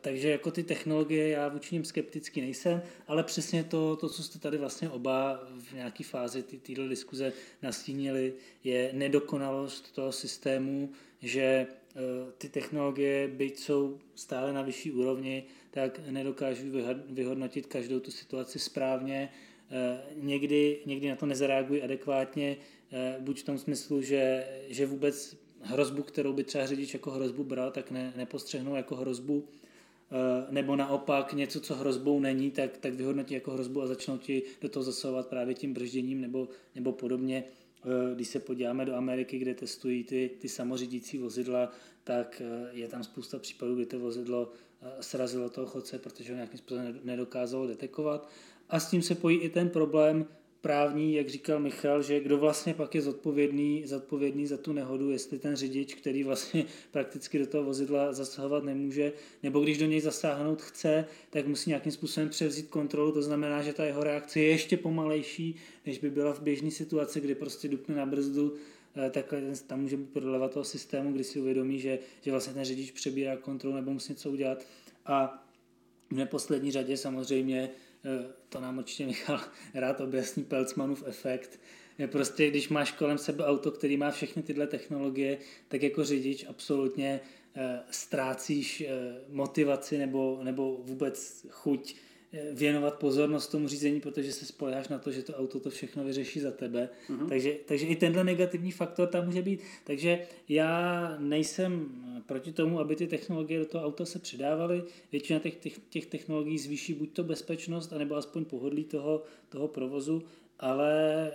takže 0.00 0.30
jako 0.30 0.50
ty 0.50 0.62
technologie 0.62 1.28
já 1.28 1.48
vůči 1.48 1.74
ním 1.74 1.84
skeptický 1.84 2.40
nejsem, 2.40 2.82
ale 3.06 3.22
přesně 3.22 3.64
to, 3.64 3.96
to 3.96 4.08
co 4.08 4.22
jste 4.22 4.38
tady 4.38 4.58
vlastně 4.58 4.90
oba 4.90 5.40
v 5.58 5.72
nějaké 5.72 6.04
fázi 6.04 6.42
této 6.42 6.88
diskuze 6.88 7.32
nastínili, 7.62 8.34
je 8.64 8.90
nedokonalost 8.92 9.94
toho 9.94 10.12
systému, 10.12 10.92
že 11.20 11.42
eh, 11.42 11.66
ty 12.38 12.48
technologie, 12.48 13.28
byť 13.28 13.58
jsou 13.58 13.98
stále 14.14 14.52
na 14.52 14.62
vyšší 14.62 14.92
úrovni, 14.92 15.44
tak 15.70 16.00
nedokážou 16.10 16.64
vyhodnotit 17.08 17.66
každou 17.66 18.00
tu 18.00 18.10
situaci 18.10 18.58
správně. 18.58 19.32
Eh, 19.70 20.00
někdy, 20.14 20.80
někdy 20.86 21.08
na 21.08 21.16
to 21.16 21.26
nezareagují 21.26 21.82
adekvátně, 21.82 22.56
buď 23.18 23.40
v 23.40 23.44
tom 23.44 23.58
smyslu, 23.58 24.02
že, 24.02 24.48
že 24.68 24.86
vůbec 24.86 25.45
hrozbu, 25.66 26.02
kterou 26.02 26.32
by 26.32 26.44
třeba 26.44 26.66
řidič 26.66 26.94
jako 26.94 27.10
hrozbu 27.10 27.44
bral, 27.44 27.70
tak 27.70 27.90
ne, 27.90 28.12
nepostřehnou 28.16 28.74
jako 28.74 28.96
hrozbu. 28.96 29.44
nebo 30.50 30.76
naopak 30.76 31.32
něco, 31.32 31.60
co 31.60 31.74
hrozbou 31.74 32.20
není, 32.20 32.50
tak, 32.50 32.78
tak 32.78 32.94
vyhodnotí 32.94 33.34
jako 33.34 33.50
hrozbu 33.50 33.82
a 33.82 33.86
začnou 33.86 34.18
ti 34.18 34.42
do 34.60 34.68
toho 34.68 34.82
zasahovat 34.82 35.26
právě 35.26 35.54
tím 35.54 35.74
bržděním 35.74 36.20
nebo, 36.20 36.48
nebo 36.74 36.92
podobně. 36.92 37.44
Když 38.14 38.28
se 38.28 38.40
podíváme 38.40 38.84
do 38.84 38.94
Ameriky, 38.94 39.38
kde 39.38 39.54
testují 39.54 40.04
ty, 40.04 40.30
ty 40.38 40.48
samořídící 40.48 41.18
vozidla, 41.18 41.72
tak 42.04 42.42
je 42.72 42.88
tam 42.88 43.04
spousta 43.04 43.38
případů, 43.38 43.74
kdy 43.74 43.86
to 43.86 43.98
vozidlo 43.98 44.52
srazilo 45.00 45.50
toho 45.50 45.66
chodce, 45.66 45.98
protože 45.98 46.32
ho 46.32 46.36
nějakým 46.36 46.58
způsobem 46.58 47.00
nedokázalo 47.04 47.66
detekovat. 47.66 48.28
A 48.68 48.80
s 48.80 48.90
tím 48.90 49.02
se 49.02 49.14
pojí 49.14 49.38
i 49.38 49.48
ten 49.48 49.68
problém 49.68 50.26
právní, 50.66 51.14
jak 51.14 51.28
říkal 51.28 51.60
Michal, 51.60 52.02
že 52.02 52.20
kdo 52.20 52.38
vlastně 52.38 52.74
pak 52.74 52.94
je 52.94 53.02
zodpovědný, 53.02 53.82
zodpovědný 53.86 54.46
za 54.46 54.56
tu 54.56 54.72
nehodu, 54.72 55.10
jestli 55.10 55.38
ten 55.38 55.56
řidič, 55.56 55.94
který 55.94 56.24
vlastně 56.24 56.64
prakticky 56.90 57.38
do 57.38 57.46
toho 57.46 57.64
vozidla 57.64 58.12
zasahovat 58.12 58.64
nemůže, 58.64 59.12
nebo 59.42 59.60
když 59.60 59.78
do 59.78 59.86
něj 59.86 60.00
zasáhnout 60.00 60.62
chce, 60.62 61.04
tak 61.30 61.46
musí 61.46 61.70
nějakým 61.70 61.92
způsobem 61.92 62.28
převzít 62.28 62.68
kontrolu, 62.68 63.12
to 63.12 63.22
znamená, 63.22 63.62
že 63.62 63.72
ta 63.72 63.84
jeho 63.84 64.04
reakce 64.04 64.40
je 64.40 64.48
ještě 64.48 64.76
pomalejší, 64.76 65.56
než 65.86 65.98
by 65.98 66.10
byla 66.10 66.32
v 66.32 66.42
běžné 66.42 66.70
situaci, 66.70 67.20
kdy 67.20 67.34
prostě 67.34 67.68
dupne 67.68 67.94
na 67.94 68.06
brzdu, 68.06 68.54
eh, 68.96 69.10
tak 69.10 69.34
tam 69.66 69.80
může 69.80 69.96
být 69.96 70.10
prodleva 70.10 70.48
toho 70.48 70.64
systému, 70.64 71.12
kdy 71.12 71.24
si 71.24 71.40
uvědomí, 71.40 71.78
že, 71.78 71.98
že 72.20 72.30
vlastně 72.30 72.54
ten 72.54 72.64
řidič 72.64 72.90
přebírá 72.90 73.36
kontrolu 73.36 73.76
nebo 73.76 73.92
musí 73.92 74.12
něco 74.12 74.30
udělat. 74.30 74.66
A 75.06 75.46
v 76.10 76.16
neposlední 76.16 76.70
řadě 76.72 76.96
samozřejmě 76.96 77.70
to 78.48 78.60
nám 78.60 78.78
určitě 78.78 79.06
Michal 79.06 79.40
rád 79.74 80.00
objasní 80.00 80.44
Peltzmanův 80.44 81.04
efekt. 81.06 81.60
Je 81.98 82.08
prostě, 82.08 82.50
když 82.50 82.68
máš 82.68 82.92
kolem 82.92 83.18
sebe 83.18 83.44
auto, 83.44 83.70
který 83.70 83.96
má 83.96 84.10
všechny 84.10 84.42
tyhle 84.42 84.66
technologie, 84.66 85.38
tak 85.68 85.82
jako 85.82 86.04
řidič 86.04 86.44
absolutně 86.48 87.20
eh, 87.56 87.80
ztrácíš 87.90 88.80
eh, 88.80 88.88
motivaci 89.28 89.98
nebo, 89.98 90.40
nebo 90.42 90.80
vůbec 90.84 91.46
chuť 91.50 91.96
věnovat 92.52 92.94
pozornost 92.94 93.46
tomu 93.46 93.68
řízení, 93.68 94.00
protože 94.00 94.32
se 94.32 94.46
spoleháš 94.46 94.88
na 94.88 94.98
to, 94.98 95.12
že 95.12 95.22
to 95.22 95.34
auto 95.34 95.60
to 95.60 95.70
všechno 95.70 96.04
vyřeší 96.04 96.40
za 96.40 96.50
tebe. 96.50 96.88
Uh-huh. 97.08 97.28
Takže, 97.28 97.56
takže 97.66 97.86
i 97.86 97.96
tenhle 97.96 98.24
negativní 98.24 98.72
faktor 98.72 99.08
tam 99.08 99.26
může 99.26 99.42
být. 99.42 99.60
Takže 99.84 100.18
já 100.48 101.16
nejsem 101.18 101.88
proti 102.26 102.52
tomu, 102.52 102.80
aby 102.80 102.96
ty 102.96 103.06
technologie 103.06 103.58
do 103.58 103.66
toho 103.66 103.84
auta 103.84 104.04
se 104.04 104.18
přidávaly. 104.18 104.82
Většina 105.12 105.38
těch, 105.38 105.56
těch, 105.56 105.78
těch 105.88 106.06
technologií 106.06 106.58
zvýší 106.58 106.94
buď 106.94 107.12
to 107.12 107.24
bezpečnost, 107.24 107.92
anebo 107.92 108.14
aspoň 108.14 108.44
pohodlí 108.44 108.84
toho, 108.84 109.22
toho 109.48 109.68
provozu, 109.68 110.22
ale 110.58 111.28
e, 111.28 111.32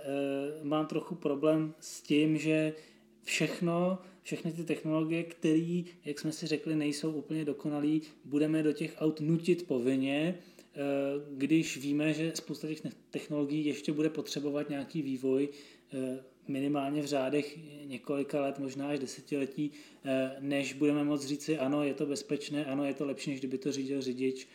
mám 0.62 0.86
trochu 0.86 1.14
problém 1.14 1.74
s 1.80 2.02
tím, 2.02 2.38
že 2.38 2.74
všechno, 3.24 3.98
všechny 4.22 4.52
ty 4.52 4.64
technologie, 4.64 5.22
které, 5.22 5.82
jak 6.04 6.18
jsme 6.18 6.32
si 6.32 6.46
řekli, 6.46 6.76
nejsou 6.76 7.12
úplně 7.12 7.44
dokonalý, 7.44 8.02
budeme 8.24 8.62
do 8.62 8.72
těch 8.72 8.94
aut 8.98 9.20
nutit 9.20 9.66
povinně, 9.66 10.38
Eh, 10.74 10.80
když 11.30 11.76
víme, 11.76 12.12
že 12.12 12.32
spousta 12.34 12.68
těch 12.68 12.82
technologií 13.10 13.66
ještě 13.66 13.92
bude 13.92 14.10
potřebovat 14.10 14.68
nějaký 14.68 15.02
vývoj, 15.02 15.48
eh, 15.92 16.24
minimálně 16.48 17.02
v 17.02 17.06
řádech 17.06 17.58
několika 17.84 18.40
let, 18.40 18.58
možná 18.58 18.88
až 18.88 18.98
desetiletí, 18.98 19.70
eh, 20.04 20.36
než 20.40 20.72
budeme 20.72 21.04
moct 21.04 21.24
říci, 21.24 21.58
ano, 21.58 21.84
je 21.84 21.94
to 21.94 22.06
bezpečné, 22.06 22.64
ano, 22.64 22.84
je 22.84 22.94
to 22.94 23.06
lepší, 23.06 23.30
než 23.30 23.38
kdyby 23.38 23.58
to 23.58 23.72
řídil 23.72 24.02
řidič, 24.02 24.48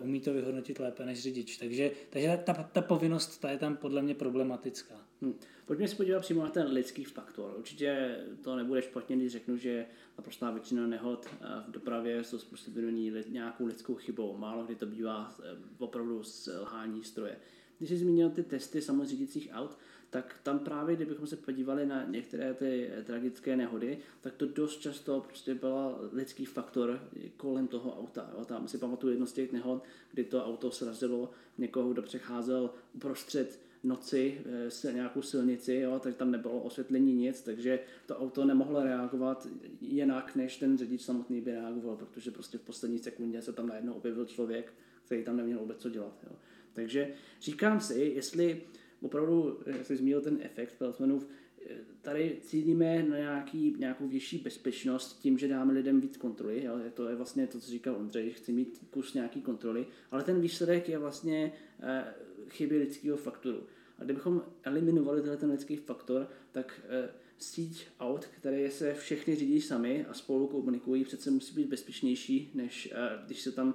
umí 0.00 0.20
to 0.20 0.32
vyhodnotit 0.32 0.78
lépe 0.78 1.04
než 1.04 1.22
řidič. 1.22 1.56
Takže, 1.56 1.90
takže 2.10 2.40
ta, 2.44 2.52
ta 2.52 2.82
povinnost 2.82 3.38
ta 3.38 3.50
je 3.50 3.58
tam 3.58 3.76
podle 3.76 4.02
mě 4.02 4.14
problematická. 4.14 4.94
Hmm. 5.22 5.34
Pojďme 5.66 5.88
se 5.88 5.96
podívat 5.96 6.20
přímo 6.20 6.42
na 6.42 6.50
ten 6.50 6.66
lidský 6.66 7.04
faktor. 7.04 7.54
Určitě 7.58 8.16
to 8.42 8.56
nebude 8.56 8.82
špatně, 8.82 9.16
když 9.16 9.32
řeknu, 9.32 9.56
že 9.56 9.86
naprostá 10.18 10.50
většina 10.50 10.86
nehod 10.86 11.26
eh, 11.26 11.46
v 11.68 11.70
dopravě 11.70 12.24
jsou 12.24 12.38
způsobeny 12.38 13.24
nějakou 13.28 13.66
lidskou 13.66 13.94
chybou. 13.94 14.36
Málo 14.36 14.64
kdy 14.64 14.74
to 14.74 14.86
bývá 14.86 15.36
eh, 15.42 15.56
opravdu 15.78 16.22
selhání 16.22 17.04
stroje. 17.04 17.36
Když 17.78 17.90
jsi 17.90 17.96
zmínil 17.96 18.30
ty 18.30 18.42
testy 18.42 18.82
samořídících 18.82 19.50
aut, 19.52 19.78
tak 20.16 20.36
tam 20.42 20.58
právě, 20.58 20.96
kdybychom 20.96 21.26
se 21.26 21.36
podívali 21.36 21.86
na 21.86 22.04
některé 22.04 22.54
ty 22.54 22.90
tragické 23.04 23.56
nehody, 23.56 23.98
tak 24.20 24.34
to 24.34 24.46
dost 24.46 24.80
často 24.80 25.20
prostě 25.20 25.54
byl 25.54 26.08
lidský 26.12 26.44
faktor 26.44 27.00
kolem 27.36 27.66
toho 27.68 27.98
auta. 27.98 28.30
Jo. 28.38 28.44
Tam 28.44 28.68
si 28.68 28.78
pamatuju 28.78 29.10
jedno 29.10 29.26
z 29.26 29.32
těch 29.32 29.52
nehod, 29.52 29.84
kdy 30.12 30.24
to 30.24 30.46
auto 30.46 30.70
srazilo 30.70 31.30
někoho, 31.58 31.92
kdo 31.92 32.02
přecházel 32.02 32.70
uprostřed 32.92 33.60
noci 33.84 34.40
eh, 34.44 34.70
s 34.70 34.92
nějakou 34.92 35.22
silnici, 35.22 35.74
jo, 35.74 35.98
tak 35.98 36.16
tam 36.16 36.30
nebylo 36.30 36.60
osvětlení 36.60 37.12
nic, 37.14 37.42
takže 37.42 37.80
to 38.06 38.18
auto 38.18 38.44
nemohlo 38.44 38.84
reagovat 38.84 39.48
jinak, 39.80 40.36
než 40.36 40.56
ten 40.56 40.78
řidič 40.78 41.02
samotný 41.02 41.40
by 41.40 41.52
reagoval, 41.52 41.96
protože 41.96 42.30
prostě 42.30 42.58
v 42.58 42.62
poslední 42.62 42.98
sekundě 42.98 43.42
se 43.42 43.52
tam 43.52 43.66
najednou 43.66 43.92
objevil 43.92 44.24
člověk, 44.24 44.72
který 45.04 45.24
tam 45.24 45.36
neměl 45.36 45.58
vůbec 45.58 45.78
co 45.78 45.90
dělat. 45.90 46.24
Jo. 46.30 46.36
Takže 46.72 47.08
říkám 47.40 47.80
si, 47.80 48.00
jestli 48.00 48.62
opravdu, 49.00 49.60
jak 49.66 49.86
jsi 49.86 49.96
zmínil 49.96 50.20
ten 50.20 50.38
efekt 50.42 50.78
Peltzmanův, 50.78 51.26
eh, 51.70 51.74
tady 52.02 52.38
cílíme 52.40 53.02
na 53.02 53.16
nějaký, 53.16 53.74
nějakou 53.78 54.08
větší 54.08 54.38
bezpečnost 54.38 55.18
tím, 55.20 55.38
že 55.38 55.48
dáme 55.48 55.72
lidem 55.72 56.00
víc 56.00 56.16
kontroly. 56.16 56.64
Jo? 56.64 56.78
To 56.94 57.08
je 57.08 57.16
vlastně 57.16 57.46
to, 57.46 57.60
co 57.60 57.70
říkal 57.70 57.96
Ondřej, 57.96 58.30
chci 58.30 58.52
mít 58.52 58.86
kus 58.90 59.14
nějaký 59.14 59.42
kontroly, 59.42 59.86
ale 60.10 60.22
ten 60.22 60.40
výsledek 60.40 60.88
je 60.88 60.98
vlastně 60.98 61.52
eh, 61.80 62.04
chyby 62.48 62.78
lidského 62.78 63.16
faktoru. 63.16 63.62
A 63.98 64.04
kdybychom 64.04 64.42
eliminovali 64.62 65.20
tenhle 65.20 65.36
ten 65.36 65.50
lidský 65.50 65.76
faktor, 65.76 66.28
tak 66.52 66.80
eh, 66.88 67.08
síť 67.38 67.86
aut, 68.00 68.24
které 68.24 68.70
se 68.70 68.94
všechny 68.94 69.36
řídí 69.36 69.60
sami 69.60 70.06
a 70.06 70.14
spolu 70.14 70.46
komunikují, 70.46 71.04
přece 71.04 71.30
musí 71.30 71.54
být 71.54 71.68
bezpečnější, 71.68 72.50
než 72.54 72.92
eh, 72.92 73.22
když 73.26 73.40
se 73.40 73.52
tam 73.52 73.74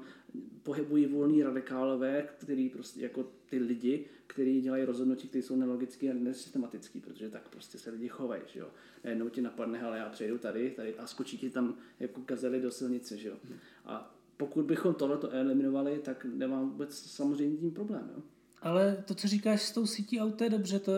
pohybují 0.63 1.05
volní 1.05 1.43
radikálové, 1.43 2.27
který 2.37 2.69
prostě 2.69 3.01
jako 3.01 3.27
ty 3.45 3.57
lidi, 3.57 4.05
kteří 4.27 4.61
dělají 4.61 4.85
rozhodnutí, 4.85 5.27
které 5.27 5.43
jsou 5.43 5.55
nelogické 5.55 6.11
a 6.11 6.13
nesystematické, 6.13 6.99
protože 6.99 7.29
tak 7.29 7.49
prostě 7.49 7.77
se 7.77 7.89
lidi 7.89 8.07
chovají, 8.07 8.41
že 8.53 8.59
jo. 8.59 8.67
Najednou 9.03 9.29
ti 9.29 9.41
napadne, 9.41 9.81
ale 9.81 9.97
já 9.97 10.09
přejdu 10.09 10.37
tady, 10.37 10.71
tady 10.71 10.95
a 10.97 11.07
skočí 11.07 11.37
ti 11.37 11.49
tam 11.49 11.75
jako 11.99 12.21
gazely 12.21 12.61
do 12.61 12.71
silnice, 12.71 13.17
že 13.17 13.29
jo. 13.29 13.35
A 13.85 14.15
pokud 14.37 14.65
bychom 14.65 14.93
tohleto 14.93 15.31
eliminovali, 15.31 15.99
tak 15.99 16.25
nemám 16.33 16.69
vůbec 16.69 16.97
samozřejmě 16.97 17.57
tím 17.57 17.71
problém, 17.71 18.11
jo. 18.15 18.23
Ale 18.61 19.03
to, 19.07 19.15
co 19.15 19.27
říkáš 19.27 19.61
s 19.61 19.71
tou 19.71 19.85
sítí 19.85 20.19
aut, 20.19 20.41
je 20.41 20.49
dobře, 20.49 20.79
to, 20.79 20.91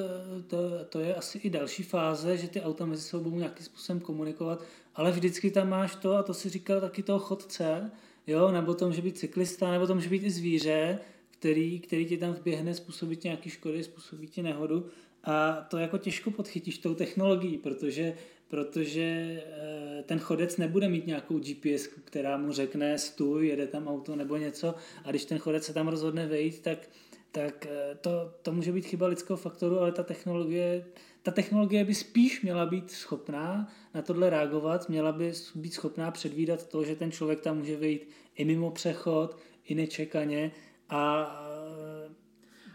to, 0.47 0.57
to 0.89 0.99
je 0.99 1.15
asi 1.15 1.37
i 1.37 1.49
další 1.49 1.83
fáze, 1.83 2.37
že 2.37 2.47
ty 2.47 2.61
auta 2.61 2.85
mezi 2.85 3.01
sebou 3.01 3.29
nějakým 3.29 3.65
způsobem 3.65 3.99
komunikovat, 3.99 4.63
ale 4.95 5.11
vždycky 5.11 5.51
tam 5.51 5.69
máš 5.69 5.95
to, 5.95 6.13
a 6.13 6.23
to 6.23 6.33
si 6.33 6.49
říkal 6.49 6.81
taky 6.81 7.03
toho 7.03 7.19
chodce, 7.19 7.91
jo, 8.27 8.51
nebo 8.51 8.74
to 8.74 8.88
může 8.88 9.01
být 9.01 9.18
cyklista, 9.18 9.72
nebo 9.72 9.88
to 9.88 9.96
může 9.96 10.10
být 10.10 10.24
i 10.24 10.32
zvíře, 10.32 11.00
který, 11.30 11.80
který 11.80 12.06
ti 12.06 12.18
tam 12.18 12.34
vběhne, 12.34 12.74
způsobí 12.74 13.15
ti 13.15 13.27
nějaký 13.27 13.50
škody, 13.50 13.84
způsobí 13.84 14.27
ti 14.27 14.44
nehodu. 14.44 14.86
A 15.24 15.68
to 15.70 15.77
jako 15.77 15.98
těžko 15.98 16.32
podchytíš 16.32 16.77
tou 16.77 16.96
technologií, 16.96 17.58
protože, 17.58 18.15
protože 18.48 19.03
eh, 19.03 20.03
ten 20.03 20.20
chodec 20.20 20.58
nebude 20.58 20.89
mít 20.89 21.08
nějakou 21.08 21.39
GPS, 21.39 21.88
která 21.88 22.38
mu 22.38 22.51
řekne 22.51 22.98
stůj, 22.98 23.48
jede 23.48 23.68
tam 23.68 23.88
auto 23.88 24.15
nebo 24.15 24.38
něco. 24.38 24.75
A 25.03 25.10
když 25.10 25.25
ten 25.25 25.38
chodec 25.38 25.63
se 25.63 25.74
tam 25.74 25.88
rozhodne 25.88 26.27
vejít, 26.27 26.62
tak 26.62 26.89
tak 27.33 27.65
eh, 27.65 27.97
to, 28.01 28.33
to 28.41 28.51
může 28.51 28.71
být 28.71 28.85
chyba 28.85 29.07
lidského 29.07 29.37
faktoru, 29.37 29.79
ale 29.79 29.91
ta 29.91 30.03
technologie, 30.03 30.85
ta 31.23 31.31
technologie 31.31 31.85
by 31.85 31.95
spíš 31.95 32.41
měla 32.41 32.65
být 32.65 32.91
schopná 32.91 33.71
na 33.93 34.01
tohle 34.01 34.29
reagovat, 34.29 34.89
měla 34.89 35.11
by 35.11 35.33
být 35.55 35.73
schopná 35.73 36.11
předvídat 36.11 36.67
to, 36.67 36.83
že 36.83 36.95
ten 36.95 37.11
člověk 37.11 37.41
tam 37.41 37.57
může 37.57 37.77
vejít 37.77 38.09
i 38.35 38.45
mimo 38.45 38.71
přechod, 38.71 39.37
i 39.65 39.75
nečekaně 39.75 40.51
a 40.89 41.23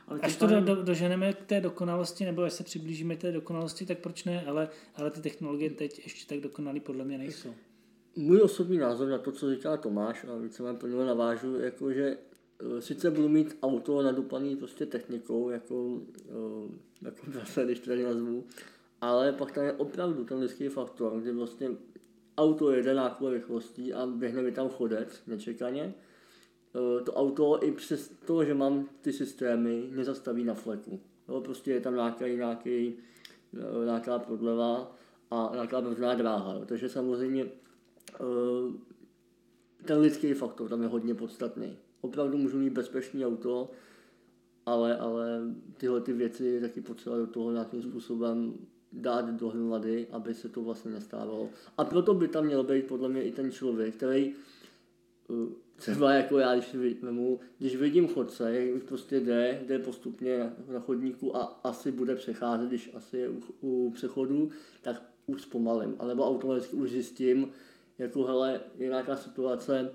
ale 0.08 0.20
až 0.20 0.36
to 0.36 0.46
do, 0.46 0.60
do, 0.60 0.82
doženeme 0.82 1.32
k 1.32 1.44
té 1.44 1.60
dokonalosti, 1.60 2.24
nebo 2.24 2.42
až 2.42 2.52
se 2.52 2.64
přiblížíme 2.64 3.16
k 3.16 3.20
té 3.20 3.32
dokonalosti, 3.32 3.86
tak 3.86 3.98
proč 3.98 4.24
ne, 4.24 4.44
ale, 4.46 4.68
ale 4.94 5.10
ty 5.10 5.20
technologie 5.20 5.70
teď 5.70 6.00
ještě 6.04 6.34
tak 6.34 6.40
dokonalý 6.40 6.80
podle 6.80 7.04
mě 7.04 7.18
nejsou. 7.18 7.54
Můj 8.16 8.40
osobní 8.40 8.78
názor 8.78 9.08
na 9.08 9.18
to, 9.18 9.32
co 9.32 9.54
říká 9.54 9.76
Tomáš, 9.76 10.24
a 10.24 10.36
víceméně 10.36 10.78
plně 10.78 11.04
navážu, 11.04 11.60
jako 11.60 11.92
že 11.92 12.16
Eh, 12.16 12.27
sice 12.78 13.10
budu 13.10 13.28
mít 13.28 13.58
auto 13.62 14.02
nadupaný 14.02 14.56
prostě 14.56 14.86
technikou, 14.86 15.50
jako, 15.50 16.00
eh, 16.28 16.78
jako 17.02 17.30
zase, 17.32 17.64
když 17.64 17.78
to 17.78 17.96
nazvu, 17.96 18.44
ale 19.00 19.32
pak 19.32 19.52
tam 19.52 19.64
je 19.64 19.72
opravdu 19.72 20.24
ten 20.24 20.38
lidský 20.38 20.68
faktor, 20.68 21.20
kdy 21.20 21.32
vlastně 21.32 21.70
auto 22.38 22.70
jede 22.72 22.94
náklad 22.94 23.30
rychlostí 23.30 23.94
a 23.94 24.06
běhne 24.06 24.42
mi 24.42 24.52
tam 24.52 24.68
chodec 24.68 25.22
nečekaně. 25.26 25.94
Eh, 26.74 27.04
to 27.04 27.12
auto 27.12 27.64
i 27.64 27.72
přes 27.72 28.10
to, 28.26 28.44
že 28.44 28.54
mám 28.54 28.88
ty 29.00 29.12
systémy, 29.12 29.88
nezastaví 29.90 30.44
na 30.44 30.54
fleku. 30.54 31.00
Jo, 31.28 31.40
prostě 31.40 31.70
je 31.70 31.80
tam 31.80 31.94
nějaký, 31.94 32.24
nějaký, 32.24 32.96
nějaká 33.84 34.18
prodleva 34.18 34.96
a 35.30 35.50
nějaká 35.52 35.80
brzdná 35.80 36.14
dráha. 36.14 36.54
Jo. 36.54 36.64
Takže 36.66 36.88
samozřejmě 36.88 37.46
ten 39.84 39.98
lidský 39.98 40.34
faktor 40.34 40.68
tam 40.68 40.82
je 40.82 40.88
hodně 40.88 41.14
podstatný 41.14 41.76
opravdu 42.00 42.38
můžu 42.38 42.59
mít 42.59 42.73
bezpečný 42.73 43.26
auto, 43.26 43.71
ale, 44.67 44.97
ale 44.97 45.40
tyhle 45.76 46.00
ty 46.00 46.12
věci 46.12 46.61
taky 46.61 46.81
potřeba 46.81 47.17
do 47.17 47.26
toho 47.26 47.52
nějakým 47.52 47.83
způsobem 47.83 48.55
dát 48.93 49.31
dohromady, 49.31 50.07
aby 50.11 50.35
se 50.35 50.49
to 50.49 50.62
vlastně 50.62 50.90
nestávalo. 50.90 51.49
A 51.78 51.85
proto 51.85 52.14
by 52.14 52.28
tam 52.28 52.45
měl 52.45 52.64
být 52.64 52.87
podle 52.87 53.09
mě 53.09 53.23
i 53.23 53.33
ten 53.33 53.52
člověk, 53.52 53.95
který 53.95 54.35
uh, 55.28 55.49
třeba 55.76 56.12
jako 56.12 56.38
já, 56.38 56.55
když, 56.55 56.75
vemu, 57.02 57.40
když 57.59 57.76
vidím 57.76 58.09
chodce, 58.09 58.55
jak 58.55 58.83
prostě 58.83 59.21
jde, 59.21 59.62
jde 59.67 59.78
postupně 59.78 60.52
na 60.73 60.81
chodníku 60.81 61.37
a 61.37 61.61
asi 61.64 61.93
bude 61.93 62.17
přecházet, 62.17 62.69
když 62.69 62.90
asi 62.95 63.19
je 63.19 63.28
u, 63.28 63.40
u 63.61 63.90
přechodu, 63.90 64.50
tak 64.83 65.02
už 65.26 65.43
zpomalím. 65.43 65.97
Alebo 65.99 66.26
automaticky 66.26 66.76
už 66.76 66.90
zjistím, 66.90 67.50
jako 67.99 68.25
hele, 68.25 68.61
je 68.78 68.88
nějaká 68.88 69.17
situace, 69.17 69.90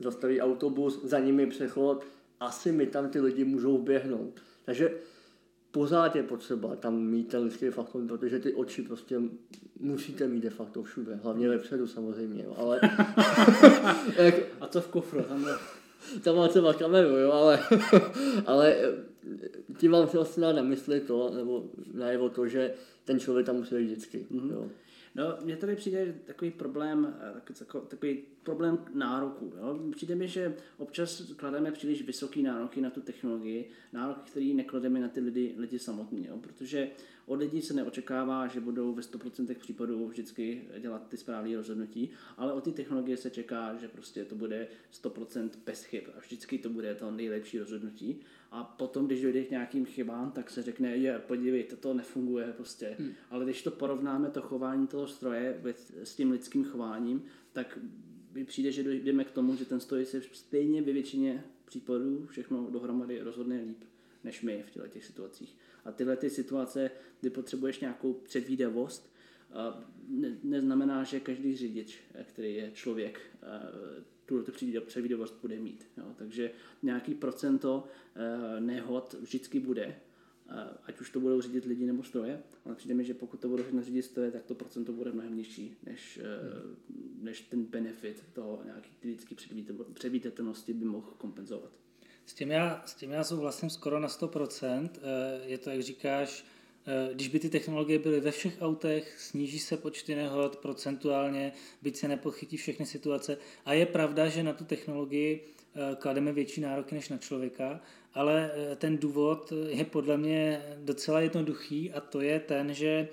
zastaví 0.00 0.40
autobus, 0.40 1.04
za 1.04 1.18
nimi 1.18 1.46
přechod, 1.46 2.04
asi 2.40 2.72
mi 2.72 2.86
tam 2.86 3.08
ty 3.08 3.20
lidi 3.20 3.44
můžou 3.44 3.78
běhnout. 3.78 4.40
Takže 4.64 4.90
pořád 5.70 6.16
je 6.16 6.22
potřeba 6.22 6.76
tam 6.76 7.02
mít 7.02 7.28
ten 7.28 7.42
lidský 7.42 7.68
faktor, 7.68 8.02
protože 8.06 8.38
ty 8.38 8.54
oči 8.54 8.82
prostě 8.82 9.20
musíte 9.80 10.28
mít 10.28 10.40
de 10.40 10.50
facto 10.50 10.82
všude, 10.82 11.14
hlavně 11.22 11.48
vepředu 11.48 11.86
samozřejmě, 11.86 12.44
jo, 12.44 12.54
ale... 12.58 12.80
a 14.60 14.66
co 14.66 14.80
v 14.80 14.88
kufru? 14.88 15.22
Tam, 15.22 15.46
je... 15.46 15.54
tam 16.20 16.36
má 16.36 16.48
třeba 16.48 16.74
kameru, 16.74 17.16
jo, 17.16 17.32
ale, 17.32 17.60
ale 18.46 18.76
tím 19.76 19.92
vám 19.92 20.08
se 20.08 20.16
vlastně 20.16 20.52
na 20.52 20.62
mysli 20.62 21.00
to, 21.00 21.30
nebo 21.36 21.64
najevo 21.94 22.28
to, 22.28 22.48
že 22.48 22.74
ten 23.04 23.20
člověk 23.20 23.46
tam 23.46 23.56
musí 23.56 23.74
být 23.74 23.84
vždycky, 23.84 24.26
mm-hmm. 24.30 24.52
jo. 24.52 24.68
No, 25.14 25.24
mně 25.44 25.56
tady 25.56 25.76
přijde 25.76 26.14
takový 26.24 26.50
problém, 26.50 27.14
eh, 27.20 27.40
takový 27.88 28.22
problém 28.42 28.78
nároku. 28.94 29.52
Jo? 29.56 29.78
Přijde 29.96 30.14
mi, 30.14 30.28
že 30.28 30.54
občas 30.78 31.32
klademe 31.36 31.72
příliš 31.72 32.02
vysoké 32.02 32.40
nároky 32.40 32.80
na 32.80 32.90
tu 32.90 33.00
technologii, 33.00 33.70
nároky, 33.92 34.30
které 34.30 34.46
neklademe 34.46 35.00
na 35.00 35.08
ty 35.08 35.20
lidi, 35.20 35.54
lidi 35.56 35.78
samotní, 35.78 36.26
jo? 36.26 36.38
protože 36.38 36.90
od 37.30 37.40
lidí 37.40 37.62
se 37.62 37.74
neočekává, 37.74 38.46
že 38.46 38.60
budou 38.60 38.94
ve 38.94 39.02
100% 39.02 39.54
případů 39.54 40.08
vždycky 40.08 40.64
dělat 40.78 41.08
ty 41.08 41.16
správné 41.16 41.56
rozhodnutí, 41.56 42.10
ale 42.36 42.52
od 42.52 42.64
té 42.64 42.70
technologie 42.70 43.16
se 43.16 43.30
čeká, 43.30 43.76
že 43.76 43.88
prostě 43.88 44.24
to 44.24 44.34
bude 44.34 44.68
100% 45.02 45.50
bez 45.66 45.84
chyb 45.84 46.04
a 46.16 46.20
vždycky 46.20 46.58
to 46.58 46.68
bude 46.70 46.94
to 46.94 47.10
nejlepší 47.10 47.58
rozhodnutí. 47.58 48.20
A 48.50 48.64
potom, 48.64 49.06
když 49.06 49.22
dojde 49.22 49.44
k 49.44 49.50
nějakým 49.50 49.84
chybám, 49.84 50.32
tak 50.32 50.50
se 50.50 50.62
řekne, 50.62 50.96
je, 50.96 51.18
podívejte, 51.18 51.76
to 51.76 51.94
nefunguje 51.94 52.52
prostě. 52.56 52.96
Hmm. 52.98 53.12
Ale 53.30 53.44
když 53.44 53.62
to 53.62 53.70
porovnáme, 53.70 54.30
to 54.30 54.42
chování 54.42 54.86
toho 54.86 55.06
stroje 55.06 55.60
s 56.04 56.14
tím 56.14 56.30
lidským 56.30 56.64
chováním, 56.64 57.22
tak 57.52 57.78
mi 58.32 58.44
přijde, 58.44 58.72
že 58.72 58.84
dojdeme 58.84 59.24
k 59.24 59.30
tomu, 59.30 59.56
že 59.56 59.64
ten 59.64 59.80
stroj 59.80 60.04
se 60.04 60.22
stejně 60.32 60.82
ve 60.82 60.92
většině 60.92 61.44
případů 61.64 62.26
všechno 62.26 62.70
dohromady 62.70 63.20
rozhodne 63.20 63.62
líp, 63.62 63.84
než 64.24 64.42
my 64.42 64.64
v 64.66 64.70
těchto 64.70 64.88
těch 64.88 65.04
situacích. 65.04 65.56
A 65.84 65.92
tyhle 65.92 66.16
ty 66.16 66.30
situace, 66.30 66.90
kdy 67.20 67.30
potřebuješ 67.30 67.80
nějakou 67.80 68.12
předvídavost, 68.12 69.12
ne, 70.08 70.36
neznamená, 70.42 71.04
že 71.04 71.20
každý 71.20 71.56
řidič, 71.56 71.98
který 72.24 72.54
je 72.54 72.70
člověk, 72.70 73.20
tuto 74.30 74.52
předvídavost 74.86 75.34
bude 75.40 75.56
mít. 75.56 75.86
Jo. 75.96 76.14
Takže 76.16 76.50
nějaký 76.82 77.14
procento 77.14 77.84
eh, 78.14 78.60
nehod 78.60 79.14
vždycky 79.20 79.60
bude, 79.60 79.84
eh, 79.84 80.54
ať 80.82 81.00
už 81.00 81.10
to 81.10 81.20
budou 81.20 81.40
řídit 81.40 81.64
lidi 81.64 81.86
nebo 81.86 82.02
stroje, 82.02 82.42
ale 82.64 82.74
přijde 82.74 82.94
mi, 82.94 83.04
že 83.04 83.14
pokud 83.14 83.40
to 83.40 83.48
budou 83.48 83.64
řídit 83.80 84.02
stroje, 84.02 84.30
tak 84.30 84.44
to 84.44 84.54
procento 84.54 84.92
bude 84.92 85.12
mnohem 85.12 85.36
nižší, 85.36 85.76
než, 85.86 86.20
hmm. 86.22 87.18
než 87.22 87.40
ten 87.40 87.64
benefit 87.64 88.24
toho 88.32 88.62
nějaký 88.64 88.90
lidské 89.04 89.34
předvídatelnosti 89.94 90.74
by 90.74 90.84
mohl 90.84 91.14
kompenzovat. 91.18 91.72
S 92.30 92.34
tím 92.34 92.50
já, 92.50 92.82
s 92.86 92.94
tím 92.94 93.10
já 93.10 93.24
souhlasím 93.24 93.70
skoro 93.70 94.00
na 94.00 94.08
100%. 94.08 94.90
Je 95.44 95.58
to, 95.58 95.70
jak 95.70 95.82
říkáš, 95.82 96.44
Eh, 96.86 97.14
když 97.14 97.28
by 97.28 97.38
ty 97.38 97.48
technologie 97.48 97.98
byly 97.98 98.20
ve 98.20 98.30
všech 98.30 98.56
autech, 98.60 99.14
sníží 99.18 99.58
se 99.58 99.76
počty 99.76 100.14
nehod 100.14 100.56
procentuálně, 100.56 101.52
byť 101.82 101.96
se 101.96 102.08
nepochytí 102.08 102.56
všechny 102.56 102.86
situace. 102.86 103.36
A 103.64 103.72
je 103.72 103.86
pravda, 103.86 104.28
že 104.28 104.42
na 104.42 104.52
tu 104.52 104.64
technologii 104.64 105.40
eh, 105.44 105.96
klademe 105.96 106.32
větší 106.32 106.60
nároky 106.60 106.94
než 106.94 107.08
na 107.08 107.18
člověka, 107.18 107.80
ale 108.14 108.50
eh, 108.54 108.76
ten 108.76 108.98
důvod 108.98 109.52
je 109.68 109.84
podle 109.84 110.16
mě 110.16 110.62
docela 110.76 111.20
jednoduchý 111.20 111.92
a 111.92 112.00
to 112.00 112.20
je 112.20 112.40
ten, 112.40 112.74
že 112.74 113.08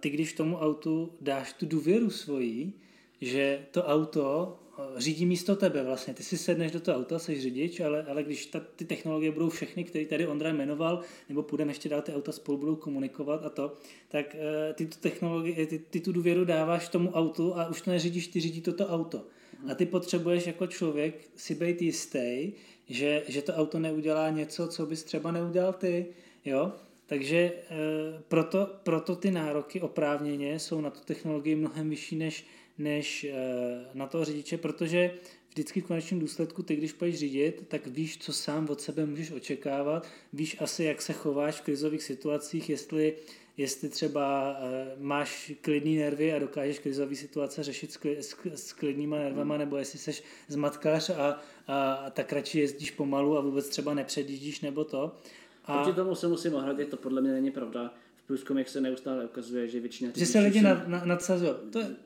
ty 0.00 0.10
když 0.10 0.32
tomu 0.32 0.56
autu 0.56 1.12
dáš 1.20 1.52
tu 1.52 1.66
důvěru 1.66 2.10
svoji, 2.10 2.72
že 3.20 3.66
to 3.70 3.84
auto 3.84 4.58
řídí 4.96 5.26
místo 5.26 5.56
tebe 5.56 5.82
vlastně. 5.82 6.14
Ty 6.14 6.22
si 6.22 6.38
sedneš 6.38 6.72
do 6.72 6.80
toho 6.80 6.98
auta, 6.98 7.18
jsi 7.18 7.40
řidič, 7.40 7.80
ale, 7.80 8.04
ale 8.04 8.22
když 8.22 8.46
ta, 8.46 8.60
ty 8.76 8.84
technologie 8.84 9.32
budou 9.32 9.48
všechny, 9.48 9.84
které 9.84 10.04
tady 10.04 10.26
Ondra 10.26 10.52
jmenoval, 10.52 11.00
nebo 11.28 11.42
půjdeme 11.42 11.70
ještě 11.70 11.88
dál, 11.88 12.02
ty 12.02 12.12
auta 12.12 12.32
spolu 12.32 12.58
budou 12.58 12.76
komunikovat 12.76 13.44
a 13.44 13.50
to, 13.50 13.72
tak 14.08 14.34
uh, 14.34 14.74
ty 14.74 14.86
tu 14.86 14.98
technologie, 15.00 15.66
ty, 15.66 15.78
ty 15.78 16.00
tu 16.00 16.12
důvěru 16.12 16.44
dáváš 16.44 16.88
tomu 16.88 17.10
autu 17.10 17.56
a 17.56 17.68
už 17.68 17.80
to 17.80 17.90
neřídíš, 17.90 18.28
ty 18.28 18.40
řídí 18.40 18.60
toto 18.60 18.86
auto. 18.86 19.26
A 19.70 19.74
ty 19.74 19.86
potřebuješ 19.86 20.46
jako 20.46 20.66
člověk 20.66 21.14
si 21.36 21.54
být 21.54 21.82
jistý, 21.82 22.52
že, 22.88 23.22
že 23.28 23.42
to 23.42 23.54
auto 23.54 23.78
neudělá 23.78 24.30
něco, 24.30 24.68
co 24.68 24.86
bys 24.86 25.04
třeba 25.04 25.32
neudělal 25.32 25.72
ty, 25.72 26.06
jo? 26.44 26.72
Takže 27.12 27.36
e, 27.36 27.52
proto, 28.28 28.70
proto 28.82 29.16
ty 29.16 29.30
nároky 29.30 29.80
oprávněně 29.80 30.58
jsou 30.58 30.80
na 30.80 30.90
tu 30.90 31.00
technologii 31.04 31.54
mnohem 31.54 31.90
vyšší 31.90 32.16
než, 32.16 32.46
než 32.78 33.24
eh, 33.24 33.34
na 33.94 34.06
toho 34.06 34.24
řidiče, 34.24 34.58
protože 34.58 35.14
vždycky 35.50 35.80
v 35.80 35.84
konečném 35.84 36.20
důsledku 36.20 36.62
ty, 36.62 36.76
když 36.76 36.92
půjdeš 36.92 37.18
řídit, 37.18 37.64
tak 37.68 37.86
víš, 37.86 38.18
co 38.18 38.32
sám 38.32 38.68
od 38.70 38.80
sebe 38.80 39.06
můžeš 39.06 39.30
očekávat, 39.30 40.06
víš 40.32 40.56
asi, 40.60 40.84
jak 40.84 41.02
se 41.02 41.12
chováš 41.12 41.54
v 41.54 41.60
krizových 41.60 42.02
situacích, 42.02 42.70
jestli, 42.70 43.14
jestli 43.56 43.88
třeba 43.88 44.56
eh, 44.60 44.96
máš 44.98 45.52
klidný 45.60 45.96
nervy 45.96 46.32
a 46.32 46.38
dokážeš 46.38 46.78
krizové 46.78 47.14
situace 47.14 47.62
řešit 47.62 47.92
s, 47.92 47.98
s, 48.04 48.36
s 48.54 48.72
klidnýma 48.72 49.18
nervama, 49.18 49.56
nebo 49.56 49.76
jestli 49.76 49.98
jsi 49.98 50.22
zmatkář 50.48 51.10
a, 51.10 51.40
a, 51.66 51.92
a 51.92 52.10
tak 52.10 52.32
radši 52.32 52.60
jezdíš 52.60 52.90
pomalu 52.90 53.38
a 53.38 53.40
vůbec 53.40 53.68
třeba 53.68 53.94
nepředjíždíš 53.94 54.60
nebo 54.60 54.84
to. 54.84 55.16
A... 55.64 55.82
Proti 55.82 55.96
tomu 55.96 56.14
se 56.14 56.28
musím 56.28 56.54
ohradit, 56.54 56.88
to 56.88 56.96
podle 56.96 57.20
mě 57.20 57.32
není 57.32 57.50
pravda 57.50 57.94
průzkumech 58.32 58.68
se 58.68 58.80
neustále 58.80 59.24
ukazuje, 59.24 59.68
že 59.68 59.80
většina 59.80 60.10
řidičů... 60.10 60.26
Že 60.26 60.32
se 60.32 60.40
lidi 60.40 60.60
nad, 60.60 61.04
nadsazují. 61.04 61.52
To 61.70 61.78
je... 61.78 61.96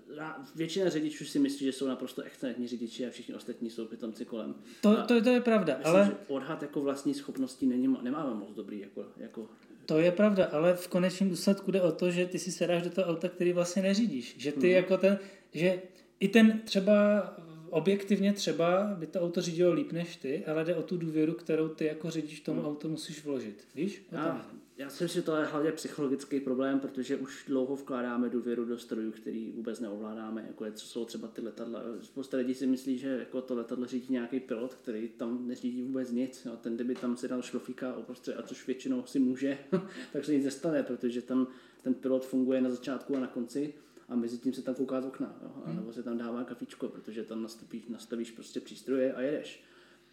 Většina 0.56 0.90
řidičů 0.90 1.24
si 1.24 1.38
myslí, 1.38 1.66
že 1.66 1.72
jsou 1.72 1.88
naprosto 1.88 2.22
excelentní 2.22 2.68
řidiči 2.68 3.06
a 3.06 3.10
všichni 3.10 3.34
ostatní 3.34 3.70
jsou 3.70 3.86
pitomci 3.86 4.24
kolem. 4.24 4.54
To, 4.80 4.96
to, 4.96 5.22
to 5.22 5.30
je 5.30 5.40
pravda, 5.40 5.76
myslím, 5.78 5.96
ale... 5.96 6.06
Že 6.06 6.12
odhad 6.28 6.62
jako 6.62 6.80
vlastní 6.80 7.14
schopností 7.14 7.66
není, 7.66 7.96
nemáme 8.02 8.34
moc 8.34 8.54
dobrý. 8.54 8.80
Jako, 8.80 9.04
jako... 9.16 9.48
To 9.86 9.98
je 9.98 10.12
pravda, 10.12 10.44
ale 10.44 10.74
v 10.74 10.88
konečném 10.88 11.30
důsledku 11.30 11.70
jde 11.70 11.82
o 11.82 11.92
to, 11.92 12.10
že 12.10 12.26
ty 12.26 12.38
si 12.38 12.52
sedáš 12.52 12.82
do 12.82 12.90
toho 12.90 13.06
auta, 13.06 13.28
který 13.28 13.52
vlastně 13.52 13.82
neřídíš. 13.82 14.34
Že 14.38 14.52
ty 14.52 14.66
hmm. 14.66 14.76
jako 14.76 14.96
ten, 14.96 15.18
že 15.52 15.82
i 16.20 16.28
ten 16.28 16.60
třeba 16.64 17.24
objektivně 17.70 18.32
třeba 18.32 18.96
by 18.98 19.06
to 19.06 19.20
auto 19.20 19.40
řídilo 19.40 19.72
líp 19.72 19.92
než 19.92 20.16
ty, 20.16 20.44
ale 20.44 20.64
jde 20.64 20.74
o 20.74 20.82
tu 20.82 20.96
důvěru, 20.96 21.32
kterou 21.32 21.68
ty 21.68 21.84
jako 21.84 22.10
řidič 22.10 22.40
tomu 22.40 22.60
hmm. 22.60 22.68
auto 22.68 22.88
musíš 22.88 23.24
vložit. 23.24 23.64
Víš? 23.74 24.06
Já, 24.12 24.46
já 24.76 24.90
si 24.90 25.04
myslím, 25.04 25.22
že 25.22 25.26
to 25.26 25.36
je 25.36 25.44
hlavně 25.44 25.72
psychologický 25.72 26.40
problém, 26.40 26.80
protože 26.80 27.16
už 27.16 27.44
dlouho 27.48 27.76
vkládáme 27.76 28.28
důvěru 28.28 28.64
do 28.64 28.78
strojů, 28.78 29.12
který 29.12 29.52
vůbec 29.52 29.80
neovládáme, 29.80 30.44
jako 30.46 30.64
je, 30.64 30.72
co 30.72 30.86
jsou 30.86 31.04
třeba 31.04 31.28
ty 31.28 31.40
letadla. 31.40 31.82
Spousta 32.02 32.36
lidí 32.36 32.54
si 32.54 32.66
myslí, 32.66 32.98
že 32.98 33.08
jako 33.08 33.42
to 33.42 33.54
letadlo 33.54 33.86
řídí 33.86 34.06
nějaký 34.12 34.40
pilot, 34.40 34.74
který 34.74 35.08
tam 35.08 35.48
neřídí 35.48 35.82
vůbec 35.82 36.10
nic. 36.10 36.46
Jo. 36.46 36.52
Ten, 36.60 36.74
kdyby 36.74 36.94
tam 36.94 37.16
si 37.16 37.28
dal 37.28 37.42
šlofíka 37.42 37.96
uprostřed, 37.96 38.34
a 38.38 38.42
což 38.42 38.66
většinou 38.66 39.04
si 39.06 39.18
může, 39.18 39.58
tak 40.12 40.24
se 40.24 40.34
nic 40.34 40.44
nestane, 40.44 40.82
protože 40.82 41.22
tam 41.22 41.46
ten 41.82 41.94
pilot 41.94 42.26
funguje 42.26 42.60
na 42.60 42.70
začátku 42.70 43.16
a 43.16 43.20
na 43.20 43.26
konci 43.26 43.74
a 44.08 44.16
mezi 44.16 44.38
tím 44.38 44.52
se 44.52 44.62
tam 44.62 44.74
kouká 44.74 45.00
z 45.00 45.06
okna, 45.06 45.36
jo, 45.42 45.62
a 45.64 45.72
nebo 45.72 45.92
se 45.92 46.02
tam 46.02 46.18
dává 46.18 46.44
kafičko, 46.44 46.88
protože 46.88 47.24
tam 47.24 47.42
nastavíš, 47.42 47.86
nastavíš 47.88 48.30
prostě 48.30 48.60
přístroje 48.60 49.14
a 49.14 49.20
jedeš. 49.20 49.64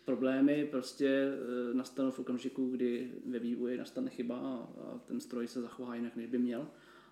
Problémy 0.05 0.67
prostě 0.71 1.07
e, 1.07 1.73
nastanou 1.73 2.11
v 2.11 2.19
okamžiku, 2.19 2.69
kdy 2.69 3.11
ve 3.25 3.39
vývoji 3.39 3.77
nastane 3.77 4.09
chyba 4.09 4.37
a 4.37 4.99
ten 5.05 5.19
stroj 5.19 5.47
se 5.47 5.61
zachová 5.61 5.95
jinak, 5.95 6.15
než 6.15 6.27
by 6.27 6.37
měl. 6.37 6.67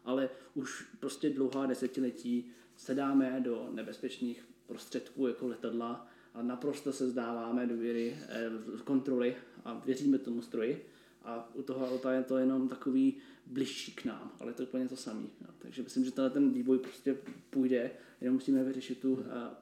Ale 0.06 0.30
už 0.56 0.88
prostě 1.00 1.30
dlouhá 1.30 1.66
desetiletí 1.66 2.52
sedáme 2.76 3.40
do 3.40 3.70
nebezpečných 3.72 4.46
prostředků 4.68 5.28
jako 5.28 5.48
letadla 5.48 6.08
a 6.34 6.42
naprosto 6.42 6.94
se 6.94 7.10
zdáváme 7.10 7.68
do 7.68 7.78
věry 7.78 8.18
e, 8.30 8.52
kontroly 8.84 9.36
a 9.66 9.82
věříme 9.86 10.18
tomu 10.18 10.42
stroji. 10.42 10.86
A 11.24 11.50
u 11.54 11.62
toho 11.62 11.90
auta 11.90 12.14
je 12.14 12.24
to 12.24 12.38
jenom 12.38 12.68
takový 12.68 13.18
bližší 13.52 13.92
k 13.92 14.06
nám, 14.06 14.32
ale 14.40 14.54
to 14.54 14.62
je 14.62 14.68
úplně 14.68 14.88
to 14.88 14.96
samé. 14.96 15.22
No. 15.42 15.48
Takže 15.60 15.84
myslím, 15.84 16.06
že 16.06 16.12
ten 16.12 16.52
vývoj 16.52 16.80
prostě 16.80 17.18
půjde, 17.50 17.92
jenom 18.22 18.34
musíme 18.34 18.64
vyřešit 18.64 19.00
tu 19.00 19.14
uh, 19.14 19.20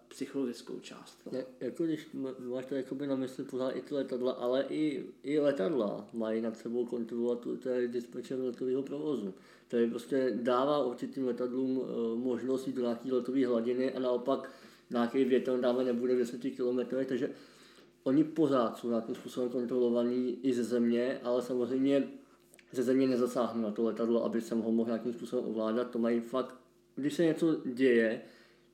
psychologickou 0.07 0.79
část. 0.79 1.19
Je, 1.31 1.45
jako 1.59 1.83
když 1.85 2.07
máš 2.39 2.65
to 2.65 2.75
jakoby 2.75 3.07
na 3.07 3.15
mysli 3.15 3.43
pořád 3.43 3.71
i 3.71 3.81
ty 3.81 3.93
letadla, 3.93 4.31
ale 4.31 4.65
i, 4.69 5.05
i 5.23 5.39
letadla 5.39 6.07
mají 6.13 6.41
nad 6.41 6.57
sebou 6.57 6.85
kontrolovat 6.85 7.47
to 7.59 7.69
je 7.69 7.87
dispečer 7.87 8.39
letového 8.39 8.83
provozu. 8.83 9.33
Který 9.67 9.89
prostě 9.89 10.37
dává 10.41 10.85
určitým 10.85 11.25
letadlům 11.25 11.77
uh, 11.77 11.85
možnost 12.15 12.67
jít 12.67 12.75
do 12.75 12.81
nějaké 12.81 13.13
letové 13.13 13.47
hladiny 13.47 13.93
a 13.93 13.99
naopak 13.99 14.51
nějaký 14.89 15.23
větr 15.23 15.59
dáme 15.59 15.83
nebude 15.83 16.15
10 16.15 16.41
km, 16.41 16.95
takže 17.05 17.29
oni 18.03 18.23
pořád 18.23 18.77
jsou 18.77 18.89
nějakým 18.89 19.15
způsobem 19.15 19.49
kontrolovaní 19.49 20.39
i 20.43 20.53
ze 20.53 20.63
země, 20.63 21.19
ale 21.23 21.41
samozřejmě 21.41 22.07
ze 22.71 22.83
země 22.83 23.07
nezasáhnu 23.07 23.61
na 23.61 23.71
to 23.71 23.83
letadlo, 23.83 24.25
aby 24.25 24.41
jsem 24.41 24.61
ho 24.61 24.71
mohl 24.71 24.89
nějakým 24.89 25.13
způsobem 25.13 25.45
ovládat. 25.45 25.91
To 25.91 25.99
mají 25.99 26.19
fakt, 26.19 26.55
když 26.95 27.13
se 27.13 27.23
něco 27.23 27.61
děje, 27.65 28.21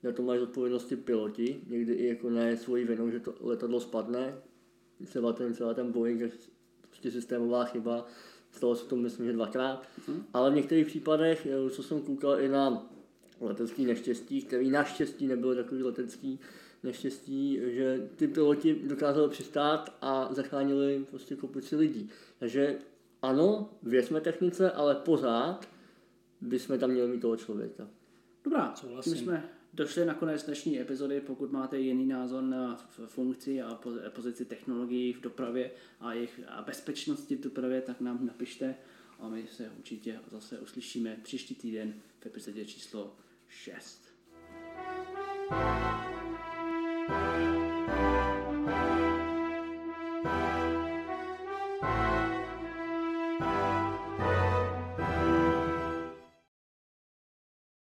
na 0.03 0.11
to 0.11 0.21
mají 0.21 0.39
odpovědnosti 0.39 0.95
piloti, 0.95 1.61
někdy 1.67 1.93
i 1.93 2.07
jako 2.07 2.29
ne 2.29 2.57
svoji 2.57 2.85
vinou, 2.85 3.09
že 3.09 3.19
to 3.19 3.33
letadlo 3.41 3.79
spadne, 3.79 4.37
třeba 5.05 5.33
ten, 5.33 5.53
třeba 5.53 5.73
ten 5.73 5.91
Boeing, 5.91 6.21
je 6.21 6.31
prostě 6.89 7.11
systémová 7.11 7.65
chyba, 7.65 8.05
stalo 8.51 8.75
se 8.75 8.85
to 8.85 8.95
myslím, 8.95 9.25
že 9.25 9.33
dvakrát, 9.33 9.87
hmm. 10.07 10.25
ale 10.33 10.51
v 10.51 10.55
některých 10.55 10.87
případech, 10.87 11.45
eh, 11.45 11.69
co 11.69 11.83
jsem 11.83 12.01
koukal 12.01 12.39
i 12.39 12.49
na 12.49 12.89
letecký 13.41 13.85
neštěstí, 13.85 14.41
který 14.41 14.71
naštěstí 14.71 15.27
nebylo 15.27 15.55
takový 15.55 15.83
letecký 15.83 16.39
neštěstí, 16.83 17.59
že 17.65 18.09
ty 18.15 18.27
piloti 18.27 18.75
dokázali 18.83 19.29
přistát 19.29 19.97
a 20.01 20.33
zachránili 20.33 21.05
prostě 21.09 21.35
kopici 21.35 21.75
lidí. 21.75 22.09
Takže 22.39 22.77
ano, 23.21 23.69
věřme 23.83 24.21
technice, 24.21 24.71
ale 24.71 24.95
pořád 24.95 25.69
bychom 26.41 26.79
tam 26.79 26.89
měli 26.89 27.07
mít 27.07 27.21
toho 27.21 27.37
člověka. 27.37 27.87
Dobrá, 28.43 28.73
tím 29.03 29.15
jsme 29.15 29.49
došli 29.73 30.05
na 30.05 30.13
konec 30.13 30.45
dnešní 30.45 30.79
epizody. 30.79 31.21
Pokud 31.21 31.51
máte 31.51 31.79
jiný 31.79 32.05
názor 32.05 32.43
na 32.43 32.75
funkci 33.05 33.61
a 33.61 33.79
pozici 34.09 34.45
technologií 34.45 35.13
v 35.13 35.21
dopravě 35.21 35.71
a 35.99 36.13
jejich 36.13 36.39
a 36.47 36.61
bezpečnosti 36.61 37.35
v 37.35 37.41
dopravě, 37.41 37.81
tak 37.81 38.01
nám 38.01 38.25
napište 38.25 38.75
a 39.19 39.29
my 39.29 39.47
se 39.51 39.71
určitě 39.77 40.19
zase 40.31 40.59
uslyšíme 40.59 41.17
příští 41.23 41.55
týden 41.55 41.93
v 42.19 42.25
epizodě 42.25 42.65
číslo 42.65 43.15
6. 43.47 44.05
thank 47.07 47.55
you 47.55 47.64